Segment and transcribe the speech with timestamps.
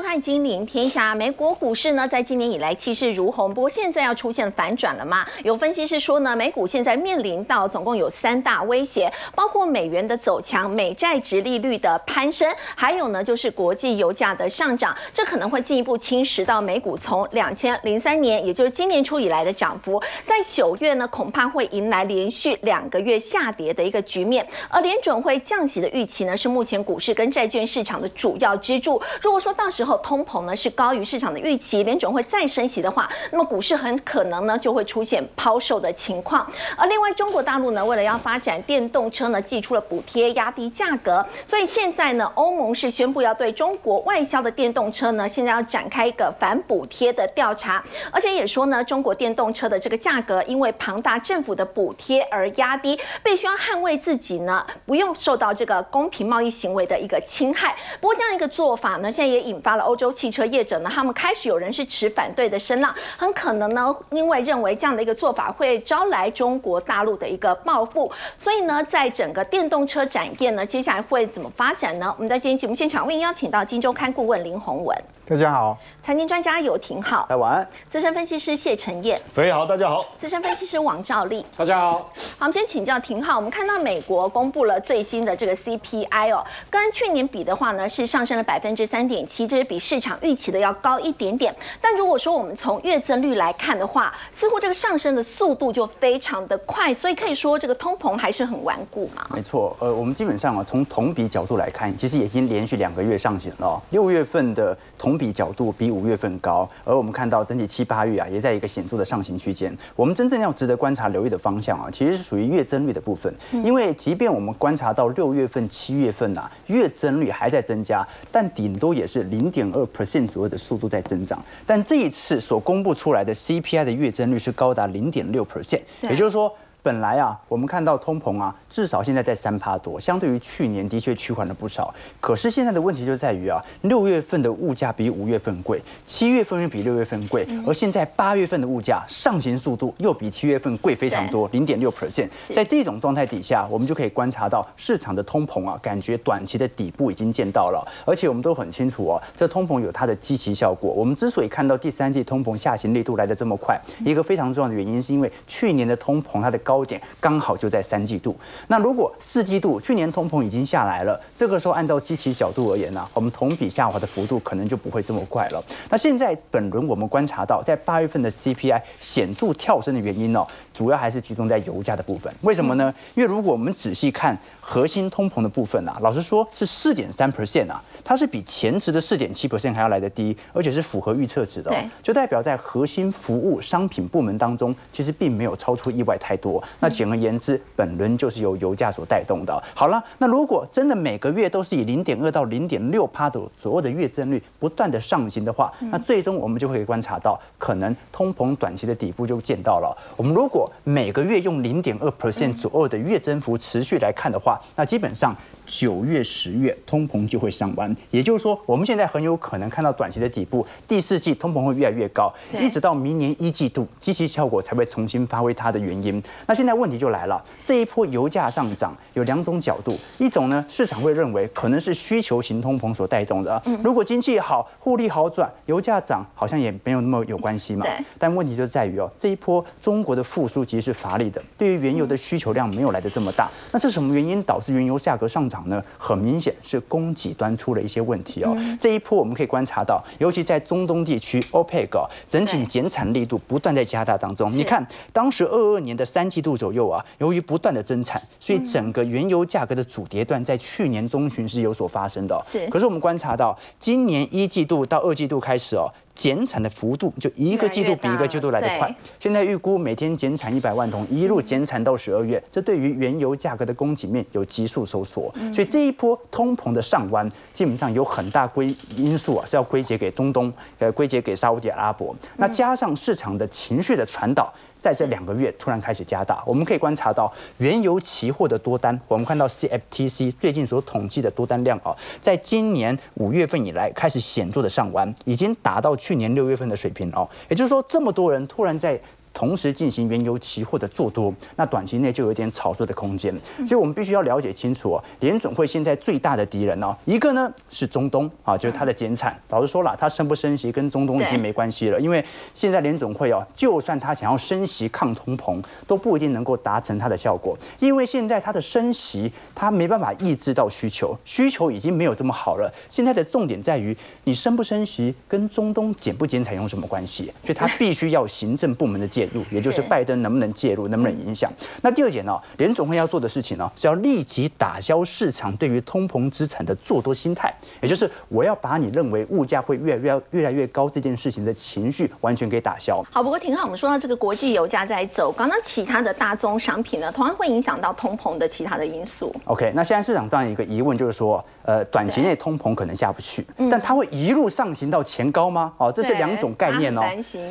[0.00, 1.12] 收看《金陵天下》。
[1.14, 5.26] 美国股市呢，在今年以来气势如虹，不过现在要出现反转了吗？
[5.44, 20.02] 有分析师说呢，美股现在面临到总共有三大威胁，包括美元的走强、美债值利率的攀升，还有呢就是国际油价的上涨，这可能会进一步侵蚀到美股从两千零三年，也就是今年初以来的涨幅。
[20.24, 24.48] 在九月呢，恐怕会迎来连续两个月下跌的一个局面。
[24.70, 28.98] 而联准会降息的预期呢，是目前股市跟债券市场的主要支柱。
[29.20, 36.46] 如果说到时候通膨呢是高于市场的预期，联准会再升息的话，那么股市很可能呢就会出现抛售的情况。
[36.76, 41.24] 而另外，中国大陆呢为了要发展电动车呢，寄出了补贴，压低价格。
[41.46, 57.74] 所以现在呢，欧盟是宣布要对中国外销的电动车呢，现在要展开一个反补贴的调查，而且也说呢，中国电动车的这个价格因为庞大政府的补贴而压低，必须要捍卫自己呢，不用受到这个公平贸易行为的一个侵害。
[58.00, 72.14] 不过这样一个做法呢，现在也引发了欧洲汽车业者呢，他们开始有人是持反对的声浪，很可能呢，因为认为这样的一个做法会招来中国大陆的一个报复，所以呢，在整个电动车展业呢，接下来会怎么发展呢？
[72.16, 81.90] 我们在今天节目现场为您邀请到《金周刊》顾问林宏文，大家好，财经专家尤廷浩，来晚安，资深分析师谢晨燕，所以好，大家好，资深分析师王兆力，大家好。
[81.90, 91.54] 好，我们先请教廷浩，我们看到美国公布了最新的这个 CPI 哦，跟去年比的话呢，是上升了百分之三点七，这是比市场预期的要高一点点。
[91.80, 99.24] 但如果说我们从月增率来看的话，似乎这个上升的速度就非常的快，所以可以说这个通膨还是很顽固嘛。
[99.32, 103.80] 没错，呃，我们基本上啊，从同比角度来看，其实已经连续两个月上行了。
[103.90, 109.72] 六月份的同比角度比五月份高，而我们看到整体七八月啊，也在一个显著的上行区间。
[109.94, 121.42] 我们真正要值得观察、留意的方向啊，其实是属于月增率的部分，因为即便我们观察到六月份、七月份啊，月增率还在增加，但顶多也是零点二 percent 左右的速度在增长。
[121.66, 126.54] 但这一次所公布出来的 CPI 的月增率是高达零点六 percent，也就是说。
[126.82, 131.92] 本来啊，我们看到通膨啊，至少现在在三趴多，相对于去年的确趋缓了不少。
[132.20, 142.28] 可是现在的问题就在于啊，六月份的物价比五月份贵，七月份又比六月份贵，而现在八月份的物价上行速度又比七月份贵非常多，零点六 percent。
[142.54, 147.86] 在这种状态底下，我们就可以观察到市场的通膨啊，感觉短期的底部已经见到了。
[148.06, 150.90] 而且我们都很清楚哦，这通膨有它的积极效果。
[150.92, 158.36] 我们之所以看到第三季通膨下行力度来的这么快，一个非常重要的原因是因为去年的通膨它的高点刚好就在三季度。
[158.68, 165.60] 那如果四季度去年通膨已经下来了，这个时候按照基期角度而言呢，我们同比下滑的幅度可能就不会这么快了。
[165.88, 172.32] 那现在本轮我们观察到，在八月份的 CPI 显著跳升的原因呢，主要还是集中在油价的部分。
[172.42, 172.94] 为什么呢？
[173.16, 186.62] 因为如果我们仔细看核心通膨的部分啊，老实说是四点三 percent 啊，它是比前值的四点七 percent 还要来得低，而且是符合预测值的、哦，就代表在核心服务商品部门当中，其实并没有超出意外太多。
[186.80, 189.62] 那简而言之，本轮就是由油价所带动的。
[189.74, 199.96] 好了，那如果真的每个月都是以零点二到零点六帕的左右的月增率不断的上行的话，那最终我们就会观察到，可能通膨短期的底部就见到了。
[200.16, 205.34] 我们如果每个月用零点二 percent 左右的月增幅持续来看的话，那基本上
[205.70, 207.96] 九月、十月通膨就会上弯。
[208.10, 216.20] 也就是说，我们现在很有可能看到短期的底部，第四季通膨会越来越高，一直到明年一季度，积极效果才会重新发挥它的原因。
[216.46, 223.62] 那现在问题就来了，这一波油价上涨有两种角度，一种呢，市场会认为可能是需求型通膨所带动的。
[223.84, 228.04] 如果经济好，获利好转，油价涨好像也没有那么有关系嘛对。
[228.18, 233.48] 但问题就在于哦，这一波中国的复苏其实是乏力的，对于原油的需求量没有来的这么大。
[233.70, 235.82] 那是什么原因导致原油价格上涨呢？
[235.98, 238.56] 很明显是供给端出了一些问题哦。
[238.80, 244.50] 这一波我们可以观察到，尤其在中东地区，OPEC 哦整体减产力度不断在加大当中。
[244.52, 252.42] 你看，当时二二年的三季度左右啊，由于不断的增产，所以整个原油价格的主跌段在去年中旬是有所发生的哦。
[252.46, 255.90] 是可是我们观察到，今年一季度到二季度开始哦。
[256.20, 258.86] 减产的幅度就一个季度比一个季度来得快。
[258.90, 272.14] 对，现在预估每天减产一百万桶，一路减产到十二月，这对于原油价格的供给面有急速收缩，所以这一波通膨的上弯，基本上有很大归因素啊，是要归结给中东，呃，归结给沙烏地阿拉伯。
[272.36, 287.28] 那加上市场的情绪的传导，在这两个月突然开始加大，我们可以观察到原油期货的多单，我们看到 CFTC 最近所统计的多单量啊，在今年五月份以来开始显著的上弯，已经达到去年六月份的水平哦。
[287.48, 288.98] 也就是说，这么多人突然在
[289.32, 293.34] 同时进行原油期货的做多，那短期内就有点炒作的空间。
[293.66, 299.38] 所以我们必须要了解清楚哦，联总会现在最大的敌人哦，一个呢是中东啊，就是它的减产。
[299.50, 302.24] 老实说了，它升不升息跟中东已经没关系了，因为
[302.54, 312.72] 现在联总会哦，就算它想要升息抗通膨，都不一定能够达成它的效果，因为现在它的升息它没办法抑制到需求，需求已经没有这么好了。
[312.88, 317.32] 现在的重点在于你升不升息跟中东减不减产有什么关系？
[317.42, 321.52] 所以它必须要行政部门的介入，也就是拜登能不能介入，能不能影响？
[321.82, 327.52] 那第二点呢，联总会要做的事情呢，是要立即打消市场对于通膨资产的做多心态，
[327.82, 333.02] 也就是我要把你认为物价会越来越越来越高这件事情的情绪完全给打消。
[333.10, 339.34] 好，不过挺好，我们说到这个国际油价在走高，那其他的大宗商品呢，同样会影响到通膨的其他的因素。
[339.44, 345.72] OK，那现在市场上一个疑问就是说，呃，短期内通膨可能下不去，但它会一路上行到前高吗？
[345.76, 347.02] 哦，这是两种概念哦。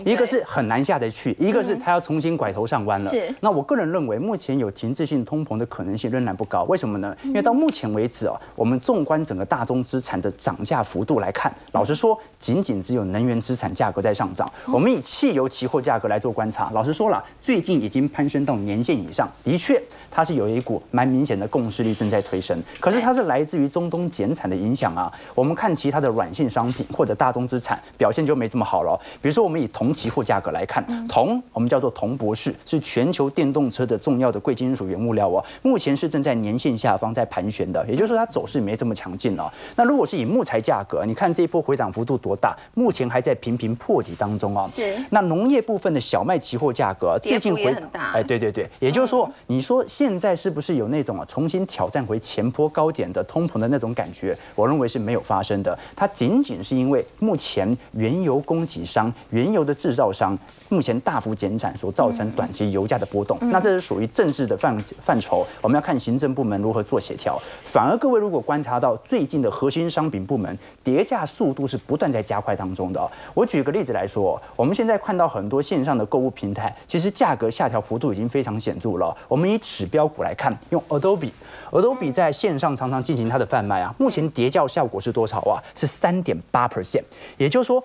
[0.06, 3.10] 一个是很难下得去，一个是它要重新拐头上弯了。
[3.10, 3.34] 是。
[3.40, 6.64] 那我个人认为，目前有停滞性通膨的可能性仍然不高。
[6.64, 7.16] 为什么呢？
[7.24, 14.52] 因为到目前为止哦，我们纵观整个大宗资产的涨价幅度来看，老实说，仅仅只有能源资产价格在上涨。
[14.68, 22.62] 我们以汽油期货价格来做观察，老实说了，最近已经攀升到年线以上，的确，它是有一股蛮明显的共识力正在推升。
[22.80, 25.12] 可是它是来自于中东减产的影响啊。
[25.36, 29.00] 我们看其他的软性商品或者大宗资产表现就没这么好了。
[29.22, 35.44] 比如说，我们以铜期货价格来看，铜我们叫做铜博士，是全球电动车的重要的贵金属原物料哦。
[35.62, 39.52] 目前是正在年线下方在盘旋的，也就是说它走势没这么强劲哦。
[39.76, 42.56] 那如果是以木材价格，你看这一波回涨幅度多大？
[42.74, 44.70] 目前还在频频破底当中哦。
[44.74, 44.96] 是。
[45.10, 54.38] 那农业部分的小麦期货价格最近回大，哎，对对对，也就是说，你说现在是不是有那种啊重新挑战回前坡高点的通膨的那种感觉？
[54.56, 55.78] 我认为是没有发生的。
[55.96, 60.38] 它仅仅是因为目前原油供给商、原油的制造商
[60.70, 63.38] 目前大幅减产所造成短期油价的波动。
[63.44, 67.42] 那这是属于政治的范范畴，我们要看行政部门如何做协调。
[67.62, 73.10] 反而各位如果观察到最近的核心商品部门叠价速度是不断在加快当中的。
[73.34, 79.16] 我举个例子来说，我们现在看到很多线上的购物平台，其实价格下调幅度已经非常显著了。
[79.30, 85.64] 我们以指标股来看，用 Adobe，Adobe 在线上常常进行它的贩卖啊，目前叠价效果是多少啊？
[85.74, 87.04] 是三点八 percent，
[87.38, 87.82] 也就是说。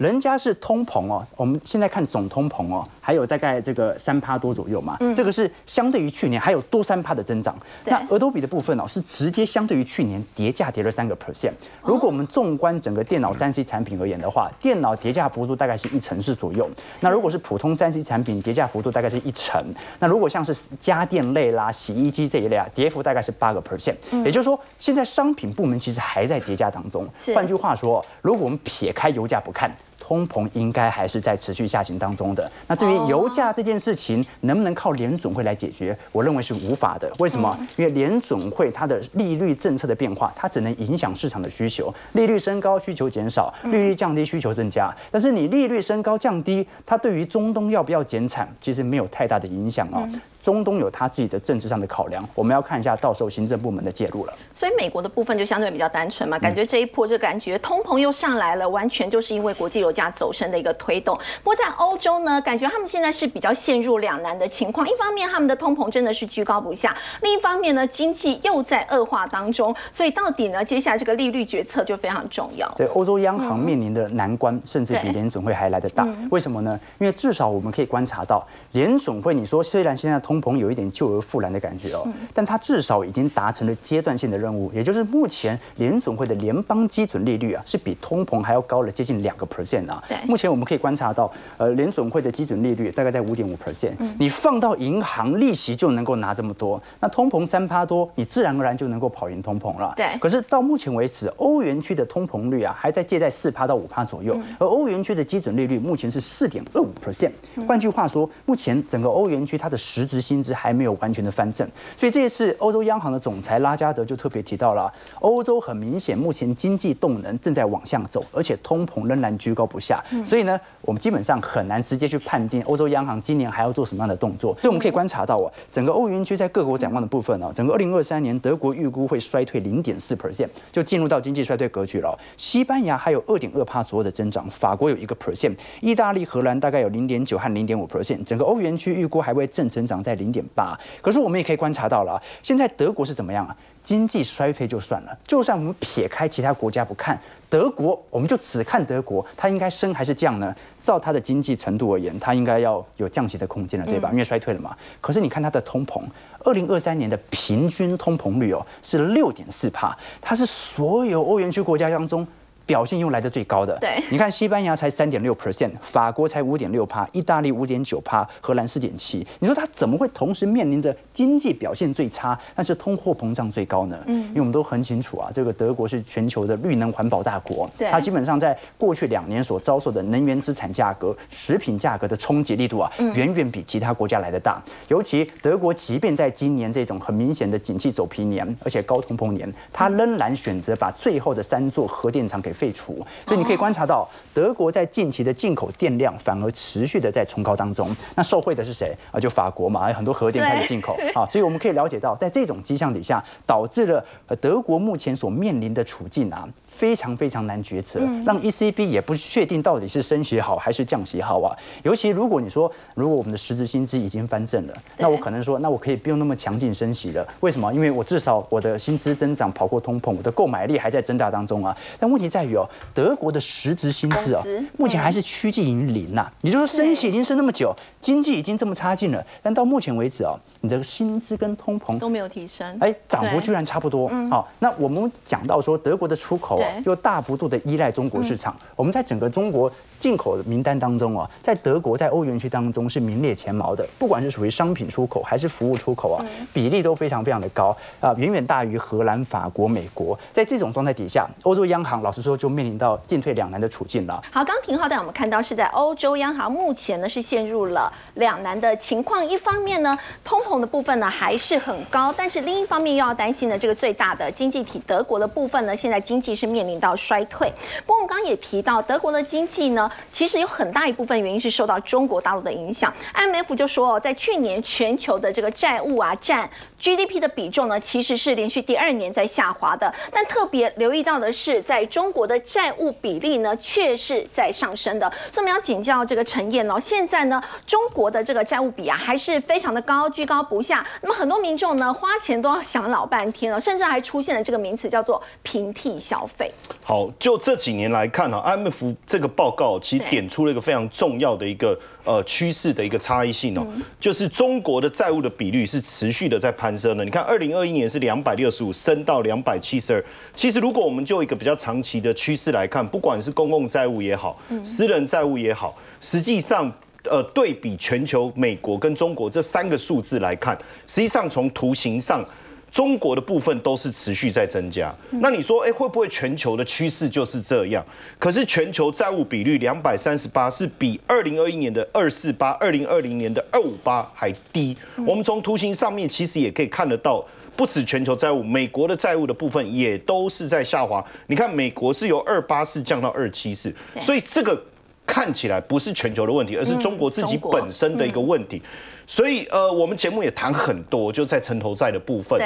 [0.00, 7.54] 人家是通膨哦，我们现在看总通膨哦，还有大概这个三趴多左右嘛，这个是相对于去年还有多三趴的增长。
[7.84, 11.52] 那额头比的部分哦，是直接相对于去年叠价跌了三个 percent。
[11.82, 16.66] 如果我们纵观整个电脑三 C 产品而言的话，电脑叠价幅度大概是一成四左右。
[17.00, 19.62] 那如果是普通三 C 产品，叠价幅度大概是一成。
[19.98, 23.96] 那如果像是家电类啦、洗衣机这一类啊，跌幅大概是八个 percent。
[24.24, 27.06] 也就是说，现在商品部门其实还在叠价当中。
[27.34, 29.70] 换句话说，如果我们撇开油价不看，
[30.10, 32.50] 通膨应该还是在持续下行当中的。
[32.66, 37.08] 那至于油价这件事情能不能靠联总会来解决，我认为是无法的。
[37.20, 37.56] 为什么？
[37.76, 41.94] 因为联总会它的利率政策的变化，它只能影响市场的需求。
[42.14, 44.92] 利率升高，需求减少；利率降低，需求增加。
[45.12, 50.08] 但是你利率升高降低，它对于中东要不要减产，其实没有太大的影响哦。
[50.40, 54.32] 中东有它自己的政治上的考量，我们要看一下到时候行政部门的介入了。
[54.56, 61.16] 所以美国的部分就相对比较单纯嘛，感觉这一波就感觉通膨又上来了，完全就是因为国际油价走升的一个推动。
[61.44, 72.66] 不过在欧洲呢，感觉他们现在是比较陷入两难的情况，一方面他们的通膨真的是居高不下，另一方面呢经济又在恶化当中，所以到底呢接下来这个利率决策就非常重要。
[72.76, 76.06] 所以欧洲央行面临的难关，甚至比联准会还来得大。
[76.30, 76.78] 为什么呢？
[76.98, 80.20] 因为至少我们可以观察到，联总会你说虽然现在。
[80.20, 90.00] 通膨有一点救而复燃的感觉哦，但它至少已经达成了阶段性的任务，也就是目前联总会的联邦基准利率啊，是比通膨还要高了接近两个 percent 啊。
[90.26, 99.94] 目前我们可以观察到，呃，联总会的基准利率大概在五点五 percent，你放到银行利息就能够拿这么多，那通膨三趴多，你自然而然就能够跑赢通膨了。
[99.96, 107.32] 对，可是到目前为止，欧元区的通膨率啊，还在介在四趴到五趴左右，而欧元区的基准利率目前是四点二五 percent。
[107.66, 124.52] 换句话说，目前前整个欧元区它的实质薪资还没有完全的翻正，所以这一次欧洲央行的总裁拉加德就特别提到了，欧洲很明显目前经济动能正在往下走，而且通膨仍然居高不下，所以呢，我们基本上很难直接去判定欧洲央行今年还要做什么样的动作。
[124.54, 132.18] 所以我们可以观察到啊，整个欧元区在各国展望的部分呢，整个二零二三年德国预估会衰退零点四 percent，就进入到经济衰退格局了。
[132.36, 140.44] 西班牙还有二点二帕左右的增长，法国有一个 percent，意大利、荷兰大概有零点九和零点五 percent，整个欧元区预估还会正成长在零点。
[140.54, 143.56] 八，可是我们也可以观察到了，啊现在德国是怎么样啊？
[143.82, 147.18] 经济衰退就算了，就算我们撇开其他国家不看，
[147.48, 150.54] 德国我们就只看德国，它应该升还是降呢？
[150.78, 154.10] 照它的经济程度而言，它应该要有降息的空间了，对吧？
[154.12, 154.76] 因为衰退了嘛。
[155.00, 156.02] 可是你看它的通膨，
[156.44, 162.26] 二零二三年的平均通膨率哦是六点四帕，它是所有欧元区国家当中。
[162.70, 169.26] 表现又来的最高的，对，你看西班牙才三点六 percent，法国才五点六帕，意大利五点九帕，荷兰四点七。
[169.40, 173.98] 你说它怎么会同时面临着经济表现最差，但是通货膨胀最高呢？
[174.06, 184.62] 嗯，因为我们都很清楚啊，这个德国是全球的绿能环保大国，它基本上在过去两年所遭受的能源资产价格、食品价格的冲击力度啊，远远比其他国家来的大。
[184.86, 192.54] 尤其德国，即便在今年这种很明显的景气走皮年，而且高通膨年，它仍然选择把最后的三座核电厂给。
[192.60, 197.88] 废除，所以你可以观察到，德国在近期的进口电量反而持续的在冲高当中。
[198.14, 199.18] 那受惠的是谁啊？
[199.18, 201.24] 就法国嘛，有很多核电开始进口啊。
[201.30, 204.04] 所以我们可以了解到，在这种迹象底下，导致了
[204.42, 206.46] 德国目前所面临的处境啊。
[206.66, 211.54] 非常非常难决策，让 ECB 也不确定到底是升息好还是降息好啊。
[211.82, 217.26] 尤其如果你说，如果我们的实质薪资已经翻正了，那我可能说，那我可以不用那么强劲升息了。
[217.40, 217.70] 为什么？
[217.74, 221.76] 因为我至少我的薪资增长跑过通膨，我的购买力还在增大当中啊。
[221.98, 224.42] 但问题在于哦，德国的实质薪资哦，
[224.76, 226.30] 目前还是趋近于零呐。
[226.42, 234.08] 也就是说，升息已经升那么久，经济已经这么差劲了，但到目前为止哦，你的薪资跟通膨都没有提升，哎，涨幅居然差不多。
[234.28, 236.68] 好，那我们讲到说德国的出口啊。
[236.86, 250.18] 又大幅度的依赖中国市场，我们在整个中国进口的名单当中啊，在德国在欧元区当中是名列前茅的，不管是属于商品出口还是服务出口啊，比例都非常非常的高啊，远远大于荷兰、法国、美国。
[250.32, 254.22] 在这种状态底下，欧洲央行老实说就面临到进退两难的处境了。
[254.32, 266.94] 好，刚廷浩带我们看到是在欧洲央行目前呢是陷入了两难的情况，一方面呢通膨的部分呢还是很高，但是另一方面又要担心呢这个最大的经济体德国的部分呢，现在经济是面临到。
[267.00, 267.50] 衰退。
[267.86, 272.92] 不过我们刚刚也提到，德国的经济呢，其实有很大一部分原因是受到中国大陆的影响。
[273.14, 279.92] IMF 就说哦，在去年全球的这个债务啊占 GDP 的比重呢，其实是连续第二年在下滑的。
[280.12, 285.10] 但特别留意到的是，在中国的债务比例呢，却是在上升的。
[285.32, 290.86] 所以我们要请教这个陈燕哦，现在呢，中国的这个债务比啊，还是非常的高，居高不下。
[291.02, 296.52] 那么很多民众呢，花钱都要想老半天了，甚至还出现了这个名词叫做平替消费。
[296.82, 303.66] 好，就这几年来看呢，IMF 这个报告其实点出了一个非常重要的一个呃趋势的一个差异性哦，
[303.98, 307.04] 就是中国的债务的比率是持续的在攀升的。
[307.04, 310.04] 你看，二零二一年是两百六十五，升到两百七十二。
[310.34, 316.72] 其实如果我们就一个比较长期的趋势来看，不管是公共债务也好，私人债务也好，实际上
[317.04, 322.24] 呃对比全球美国跟中国这三个数字来看，实际上从图形上。
[322.70, 327.84] 中国的部分都是持续在增加，那你说，哎，会不会全球的趋势就是这样？
[328.18, 334.76] 可是全球债务比率两百三十八，是比二零二一年的二四八、二零二零年的二五八还低。
[335.06, 337.24] 我们从图形上面其实也可以看得到，
[337.56, 341.04] 不止全球债务，美国的债务的部分也都是在下滑。
[341.26, 344.62] 你看，美国是由二八四降到二七四，所以这个
[345.10, 348.62] 看起来不是全球的问题，而是中国自己本身的一个问题。
[349.08, 352.40] 所以，呃，我们节目也谈很多，就在城投债的部分。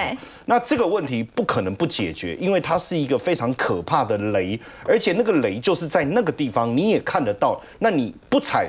[0.47, 7.61] 那这个问题不可能不解决，因为它是一个非常可怕的雷，而且那个雷就是在那个地方，你也看得到。
[7.81, 8.67] 那你不踩，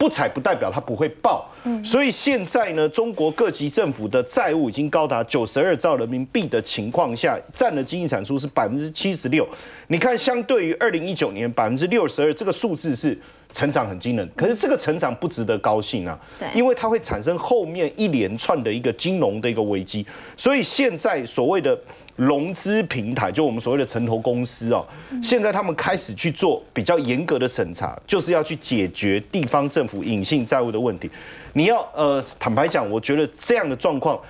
[0.00, 1.46] 不踩不代表它不会爆。
[1.64, 1.84] 嗯。
[1.84, 9.46] 所以现在呢，中国各级政府的债务已经高达九十二兆人民币的情况下，占的经济产出是百分之七十六。
[9.88, 13.16] 你看，相对于二零一九年百分之六十二，这个数字是。
[13.52, 16.16] 成长很惊人，可是这个成长不值得高兴啊，
[16.54, 21.76] 因为它会产生后面一连串的一个金融的一个危机，所以现在所谓的
[22.20, 24.86] 融资平台，就我们所谓的城投公司哦，
[25.22, 31.10] 现在他们开始去做比较严格的审查，就是要去解决地方政府隐性债务的问题。
[31.54, 34.20] 你要呃，坦白讲，我觉得这样的状况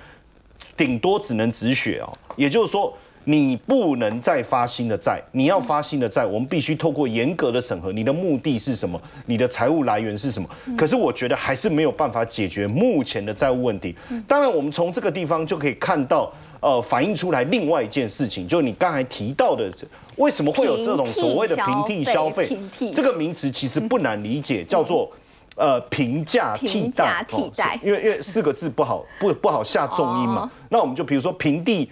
[0.77, 2.93] 顶多只能止血哦，也就是说。
[3.25, 7.91] 你不能再发新的债，你要发新的债，我们必须透过严格的审核。
[7.91, 8.99] 你的目的是什么？
[9.27, 10.49] 你的财务来源是什么？
[10.75, 13.95] 可是我觉得还是没有办法解决目前的债务问题。
[14.27, 19.69] 当然，我们从这个地方就可以看到，呃，反映出来另外一件事情，就是你刚才提到的，
[20.15, 22.57] 为什么会有这种所谓的平替消费？
[22.93, 25.11] 这个名词其实不难理解，叫做
[25.55, 27.25] 呃平价替代。
[27.27, 30.49] 替代，因为因为四个字不好不不好下重音嘛。
[30.69, 31.91] 那我们就比如说平地。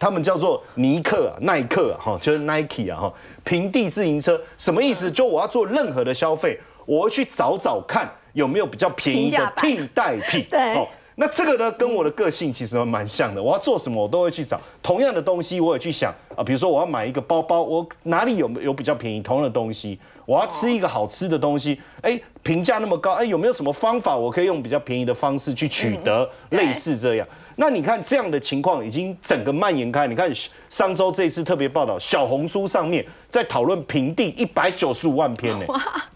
[0.00, 3.14] 他们叫做尼克、耐克哈，就是 Nike 啊哈，
[3.44, 5.08] 平地自行车什么意思？
[5.08, 10.44] 就我要做任何的消费，我要去找找看有没有比较便宜的替代品。
[10.50, 10.88] 对，
[11.20, 13.42] 那这个呢，跟我的个性其实蛮像的。
[13.42, 14.58] 我要做什么，我都会去找。
[14.82, 19.98] 同样的东西，我也去想啊，比如说我要买一个包包，我哪里有有比较便宜同样的东西？
[20.24, 26.26] 我要吃一个好吃的东西，哎，评价那么高，哎，有没有什么方法我可以用比较便宜的方式去取得？
[26.52, 27.28] 类似这样。
[27.60, 30.06] 那你看这样的情况已经整个蔓延开。
[30.06, 30.32] 你看
[30.70, 35.66] 上周这一次特别报道，小红书上面在讨论平地一百九十五万篇呢，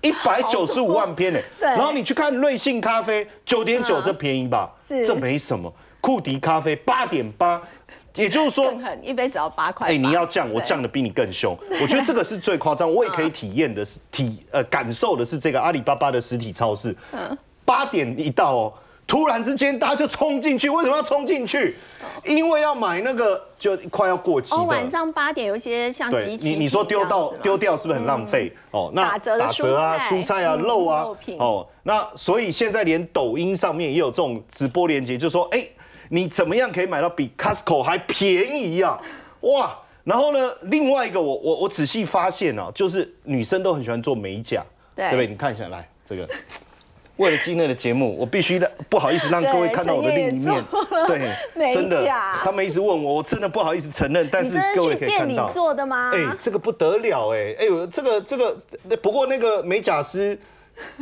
[0.00, 1.38] 一百九十五万篇呢。
[1.60, 4.72] 然后你去看瑞幸咖啡九点九，这便宜吧？
[5.06, 5.70] 这没什么。
[6.00, 7.60] 库迪咖啡八点八，
[8.14, 8.72] 也就是说，
[9.02, 9.88] 一杯只要八块。
[9.88, 11.54] 哎，你要降，我降的比你更凶。
[11.82, 12.90] 我觉得这个是最夸张。
[12.90, 16.96] 我也可以体验的是体呃感受的是这个阿里巴巴的实体超市，
[17.66, 18.72] 八点一到哦。
[19.06, 20.70] 突然之间，大家就冲进去。
[20.70, 21.76] 为什么要冲进去？
[22.24, 24.62] 因为要买那个就快要过期的。
[24.62, 28.52] 晚上八点有一些像集你你说丢到丢掉是不是很浪费？
[28.70, 31.06] 哦，那打折打折啊，蔬菜啊，肉啊，
[31.38, 35.66] 哦，那所以现在连抖音上面也有这种直播链接，就说哎，
[36.08, 38.98] 你怎么样可以买到比 Costco 还便宜啊？
[39.40, 39.76] 哇！
[40.04, 45.26] 然后呢，另外一个我我我仔细发现啊，就是女生都很喜欢做美甲，对不对？
[45.26, 46.28] 你看一下来这个。
[47.16, 50.62] 为了今天的节目，我必须的不好意思让各位看到我的另一面。
[51.06, 52.06] 对，真的，
[52.42, 55.48] 他们一直问我，我真的不好意思承认，但是各位可以看到。
[55.50, 56.12] 做的吗？
[56.14, 58.56] 哎，这个不得了哎，哎呦，这个这个，
[59.00, 60.38] 不过那个美甲师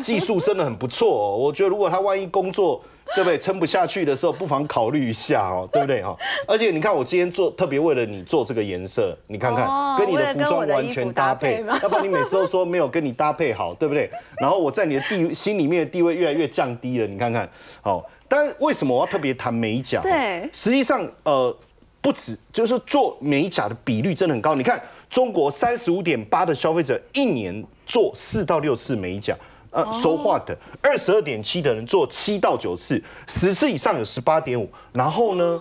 [0.03, 1.37] 技术真的很不错哦。
[1.37, 2.83] 我觉得如果他万一工作。
[3.15, 3.39] 对不对？
[3.39, 6.17] 撑不下去的时候，不妨考虑一下哦，对不对哈？
[6.47, 9.67] 而且你看，我今天做特别为了你做这个颜色，你看看，
[9.99, 14.11] 跟你的服装完全搭配，要不然你每次都说没有跟你搭配好，对不对？
[14.41, 17.49] 然后我在你的地心里面的地位越来越降低了，你看看，
[17.81, 18.05] 好。
[18.29, 20.01] 但为什么我要特别谈美甲？
[20.01, 21.55] 对，实际上呃，
[22.01, 24.55] 不止，就是做美甲的比率真的很高。
[24.55, 29.37] 你看，中国三十五点八的消费者一年做四到六次美甲。
[29.73, 34.71] 呃，说话的二十二点七的人做七到九次，十次以上有十八点五。
[34.93, 35.61] 然后呢，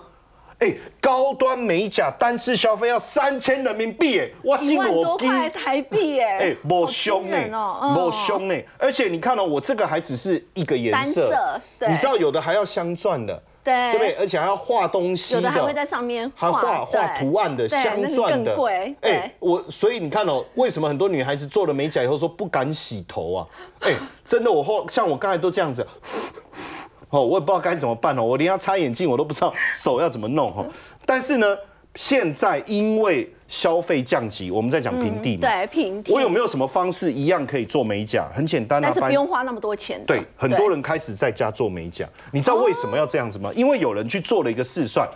[0.58, 7.36] 哎，高端美甲单次消费要三千人民币，哎，哇，一万多块台币， 哎，哎，莫凶呢，
[7.94, 8.54] 莫凶呢。
[8.78, 13.42] 而且你看哦，我这个还只是一个颜色，你知道有的还要镶钻的。
[13.64, 14.14] 对，对不对？
[14.14, 18.56] 而且还要画东西的，还会在上面画画图案的镶钻的。
[19.00, 23.46] 哎，我所以你看哦，为什么很多女孩子做了美甲以后说不敢洗头啊？
[23.80, 25.86] 哎，真的，我后像我刚才都这样子，
[27.10, 30.66] 哦，我也不知道该怎么办哦，我连要擦眼镜我都不知道手要怎么弄哦。
[31.06, 31.56] 但是呢，
[31.94, 33.32] 现在因为。
[33.52, 35.42] 消费降级，我们在讲平地嘛？
[35.42, 36.10] 对，平地。
[36.10, 38.26] 我有没有什么方式一样可以做美甲？
[38.34, 40.02] 很简单啊，但是不用花那么多钱。
[40.06, 42.08] 对，很多人开始在家做美甲。
[42.32, 43.50] 你知道为什么要这样子吗？
[43.54, 45.06] 因为有人去做了一个试算，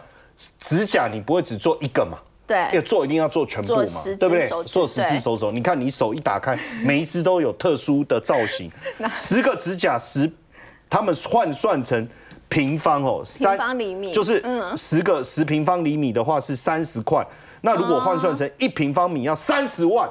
[0.60, 2.18] 指甲你不会只做一个嘛？
[2.46, 4.02] 对，要做一定要做全部嘛？
[4.04, 4.46] 对不对？
[4.66, 8.70] 做十只手手，你看你手一打开， 每一只都有特殊的造型。
[9.16, 10.30] 十个指甲十，
[10.90, 12.06] 他们换算成
[12.50, 14.44] 平方哦，三方厘米，就是
[14.76, 17.26] 十个十平方厘米的话是三十块。
[17.66, 20.08] 那如果换算成一平方米要三十万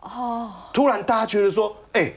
[0.00, 2.12] 哦，突然大家觉得说，哎，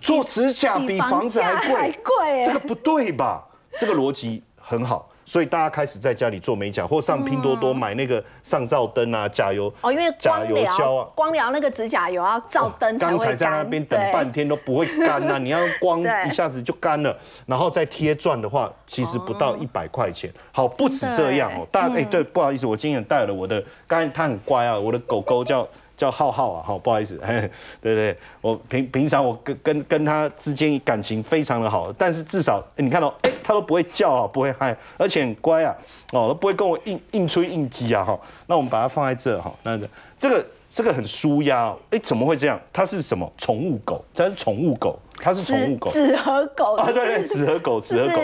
[0.00, 3.44] 做指甲比房子还贵，这个不对吧？
[3.76, 5.09] 这个逻辑很好。
[5.30, 17.16] 所以大家开始在家里做美甲，或上拼多多买那个上照灯啊、甲油哦，因为甲油胶啊，光疗那个指甲油啊照灯刚才在那边等半天都不会干呐，你要光 一下子就干了，
[17.46, 20.28] 然后再贴钻的话，其实不到一百块钱。
[20.50, 25.64] 好，不止这样哦，大家哎，对，不好意思，我今天带了我的，刚才它很乖啊，我的狗狗叫。
[26.00, 27.38] 叫浩浩啊，好，不好意思，嘿
[27.82, 35.76] 对对，我平平常我跟跟跟他之间感情非常的好，但是至少你看到，哎，他都不会叫啊，不会嗨，而且很乖啊，
[36.12, 39.78] 哦，都不会跟我硬硬吹硬挤啊，哈，那我们把它放在这哈，那
[40.18, 42.58] 这个这个很舒压，哎，怎么会这样？
[42.72, 43.30] 它是什么？
[43.36, 48.22] 宠物狗，它是宠物狗，它是宠物狗，纸盒狗啊，对对，纸盒狗，纸盒狗，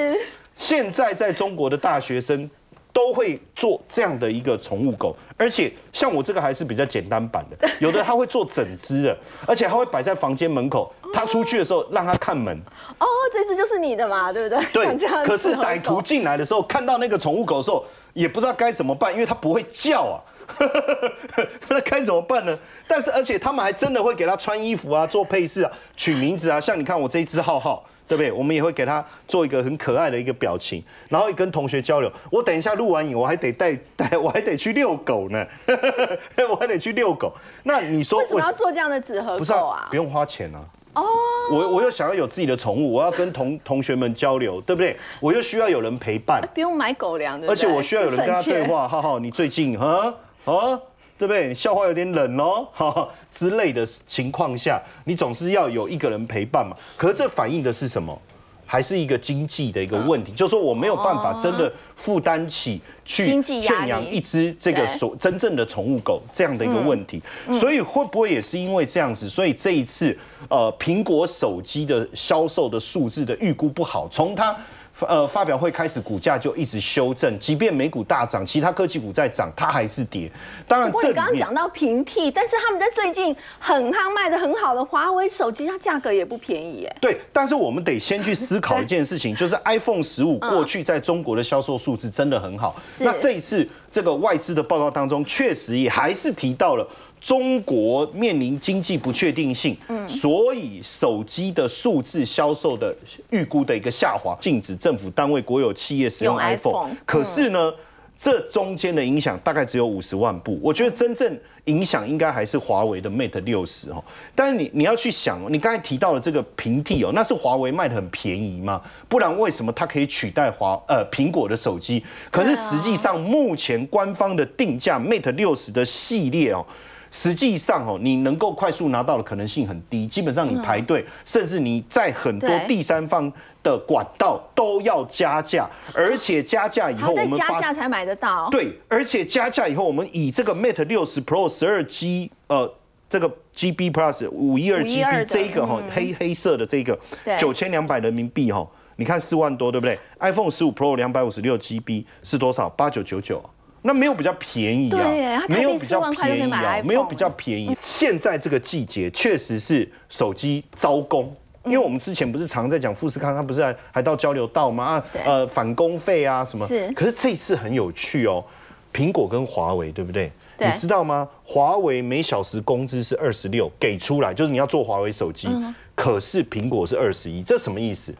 [0.54, 2.48] 现在在中国的大学生。
[2.96, 12.58] 都会做这样的一个宠物狗，而且像我这个还是比较简单版的， 有的他会做整只的，而且还会摆在房间门口，他出去的时候让他看门。
[12.98, 14.64] 哦，这只就是你的嘛，对不对？
[14.72, 14.86] 对。
[15.26, 20.16] 可是歹徒进来的时候看到那个宠物狗的时候，也不知道该怎么办，因为它不会叫啊，
[21.68, 22.58] 那该怎么办呢？
[22.88, 27.84] 但是而且他们还真的会给他穿衣服啊，做配饰啊，取名字啊，像你看我这一只浩浩。
[28.08, 28.30] 对不对？
[28.32, 32.10] 我们也会给他做一个很可爱的一个表情，然后跟同学交流。
[32.30, 35.46] 我等一下录完影，我还得带带，我还得去遛狗呢，
[36.48, 37.32] 我还得去遛狗。
[37.64, 39.86] 那你说为什么要做这样的纸盒狗啊？
[39.90, 40.64] 不用花钱啊。
[40.94, 41.04] 哦。
[41.50, 44.96] 我我又想要有自己的宠物，我要跟同同学们交流，对不对？
[45.20, 47.48] 我又需要有人陪伴，不用买狗粮的。
[47.48, 48.88] 而且我需要有人跟他对话。
[48.88, 50.14] 浩浩，你最近哈
[50.44, 50.80] 啊？
[51.18, 51.54] 对不对？
[51.54, 56.76] 笑话有点冷哦， 哈之类的情况下，你总是要有一个人陪伴嘛。
[56.96, 58.20] 可是这反映的是什么？
[58.68, 74.56] 还是一个经济的一个问题，就是说我没有办法真的负担起去圈养一只这个所真正的宠物狗这样的一个问题，所以会不会也是因为这样子，所以这一次呃苹果手机的销售的数字的预估不好，从它。
[75.00, 80.30] 呃，发表会开始，股价就一直修正，即便美股大涨，其他科技股在涨，它还是跌。
[80.66, 86.96] 当然不过这里刚刚讲到平替，但是他们在最近很夯卖的很好的华为手机，它价格也不便宜耶。
[87.00, 92.74] 对，但是我们得先去思考一件事情， 就是 iPhone 十五过去在中国的销售数字真的很好。
[92.96, 96.86] 是那这一次这个外资的报告当中，确实也还是提到了。
[97.26, 102.96] 中国面临经济不确定性，所以手机的数字销售的
[103.30, 106.96] 预估的一个下滑，禁止政府单位、国有企业使用用 iPhone。
[107.04, 107.74] 可是呢，
[108.16, 114.00] 这中间的影响大概只有五十万部，我觉得真正影响应该还是华为的 Mate 六十哦。
[114.32, 118.80] 但是你你要去想哦，你刚才提到的这个平替哦，那是华为卖的很便宜吗？
[119.08, 122.04] 不然为什么它可以取代华呃苹果的手机？
[122.30, 126.64] 可是实际上目前官方的定价 Mate 六十的系列哦。
[127.10, 138.48] 实际上哦，你能够快速拿到的可能性很低，基本上你排队，甚至你在很多第三方的管道都要加价，而且加价以后我们发加价才买得到。
[138.50, 142.72] 对，而且加价以后，我们以这个 Mate 六十 Pro 十二 G 呃
[143.08, 148.66] 这个 GB Plus 五一二512 GB 的这一个哈、嗯黑黑色的这个对九千两百人民币哈，
[148.96, 152.68] 你看四万多对不对？iPhone 十五 Pro 两百五十六 GB 是多少？
[152.68, 153.42] 八九九九。
[153.86, 157.72] 那没有比较便宜啊没有比较4万块就可以买便宜啊，没有比较便宜。
[157.80, 161.32] 现在这个季节确实是手机招工。
[161.64, 164.84] 因为我们之前不是常在讲富士康，它不是还还到交流道吗？
[164.84, 166.64] 啊，呃，返工费啊什么。
[166.68, 168.44] 是可是这一次很有趣哦，
[168.92, 170.30] 苹果跟华为对不对？
[170.56, 171.28] 对你知道吗？
[171.44, 178.14] 华为每小时工资是二十六，给出来就是你要做华为手机，嗯可是苹果是二十一，这什么意思？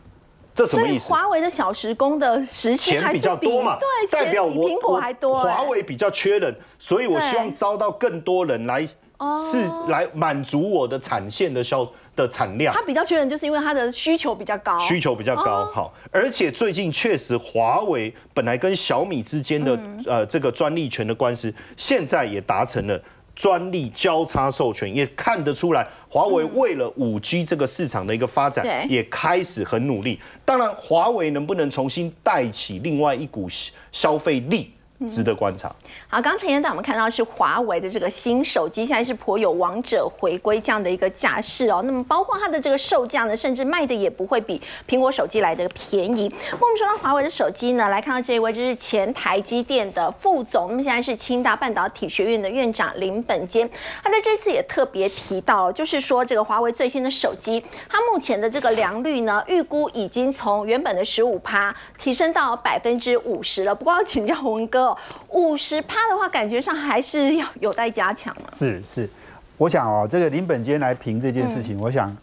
[0.57, 1.13] 这什么意思？
[1.13, 5.39] 华为的小时工的时薪钱比较多嘛，对，代表我苹果还多。
[5.45, 8.89] 华为比较缺人，所以我希望招到更多人来，
[9.19, 9.59] 哦是
[9.91, 12.83] 来满足我的产线的销的产量它。
[12.83, 14.79] 比较缺人，就是因为它的需求比较高。
[14.81, 22.99] 需求比较高，好，而且最近确实华为本来跟小米之间的、呃这个专利权的官司，现在也达成了
[23.37, 30.19] 专利交叉授权，也看得出来华为为了五 G 这个市场的一个发展，对也开始很努力。
[30.45, 33.47] 当然，华为能不能重新带起另外一股
[33.93, 34.73] 消费力，
[35.11, 35.75] 值得观察。
[36.09, 41.83] 好，刚陈彦带我们看到是华为的这个新手机，现在是颇有王者回归这样的一个架势哦。
[41.85, 46.33] 那么包括它的这个售价呢，甚至卖的也不会比苹果手机来的便宜。
[46.51, 53.69] 那我们说到华为的手机呢，来看到这一位就是前台积电的副总，那么现在是清大半导体学院的院长林本坚。
[54.03, 63.75] 他在这次也特别提到，就是说这个华为最新的手机，它目前的这个良率呢，预估已经从原本的十五趴提升到百分之五十了。
[63.75, 64.97] 不过要请教文哥哦，
[65.31, 68.49] 五十趴的话，感觉上还是要有待加强嘛。
[68.55, 69.09] 是是，
[69.57, 72.17] 我想哦，这个林本坚来评这件事嗯情，我想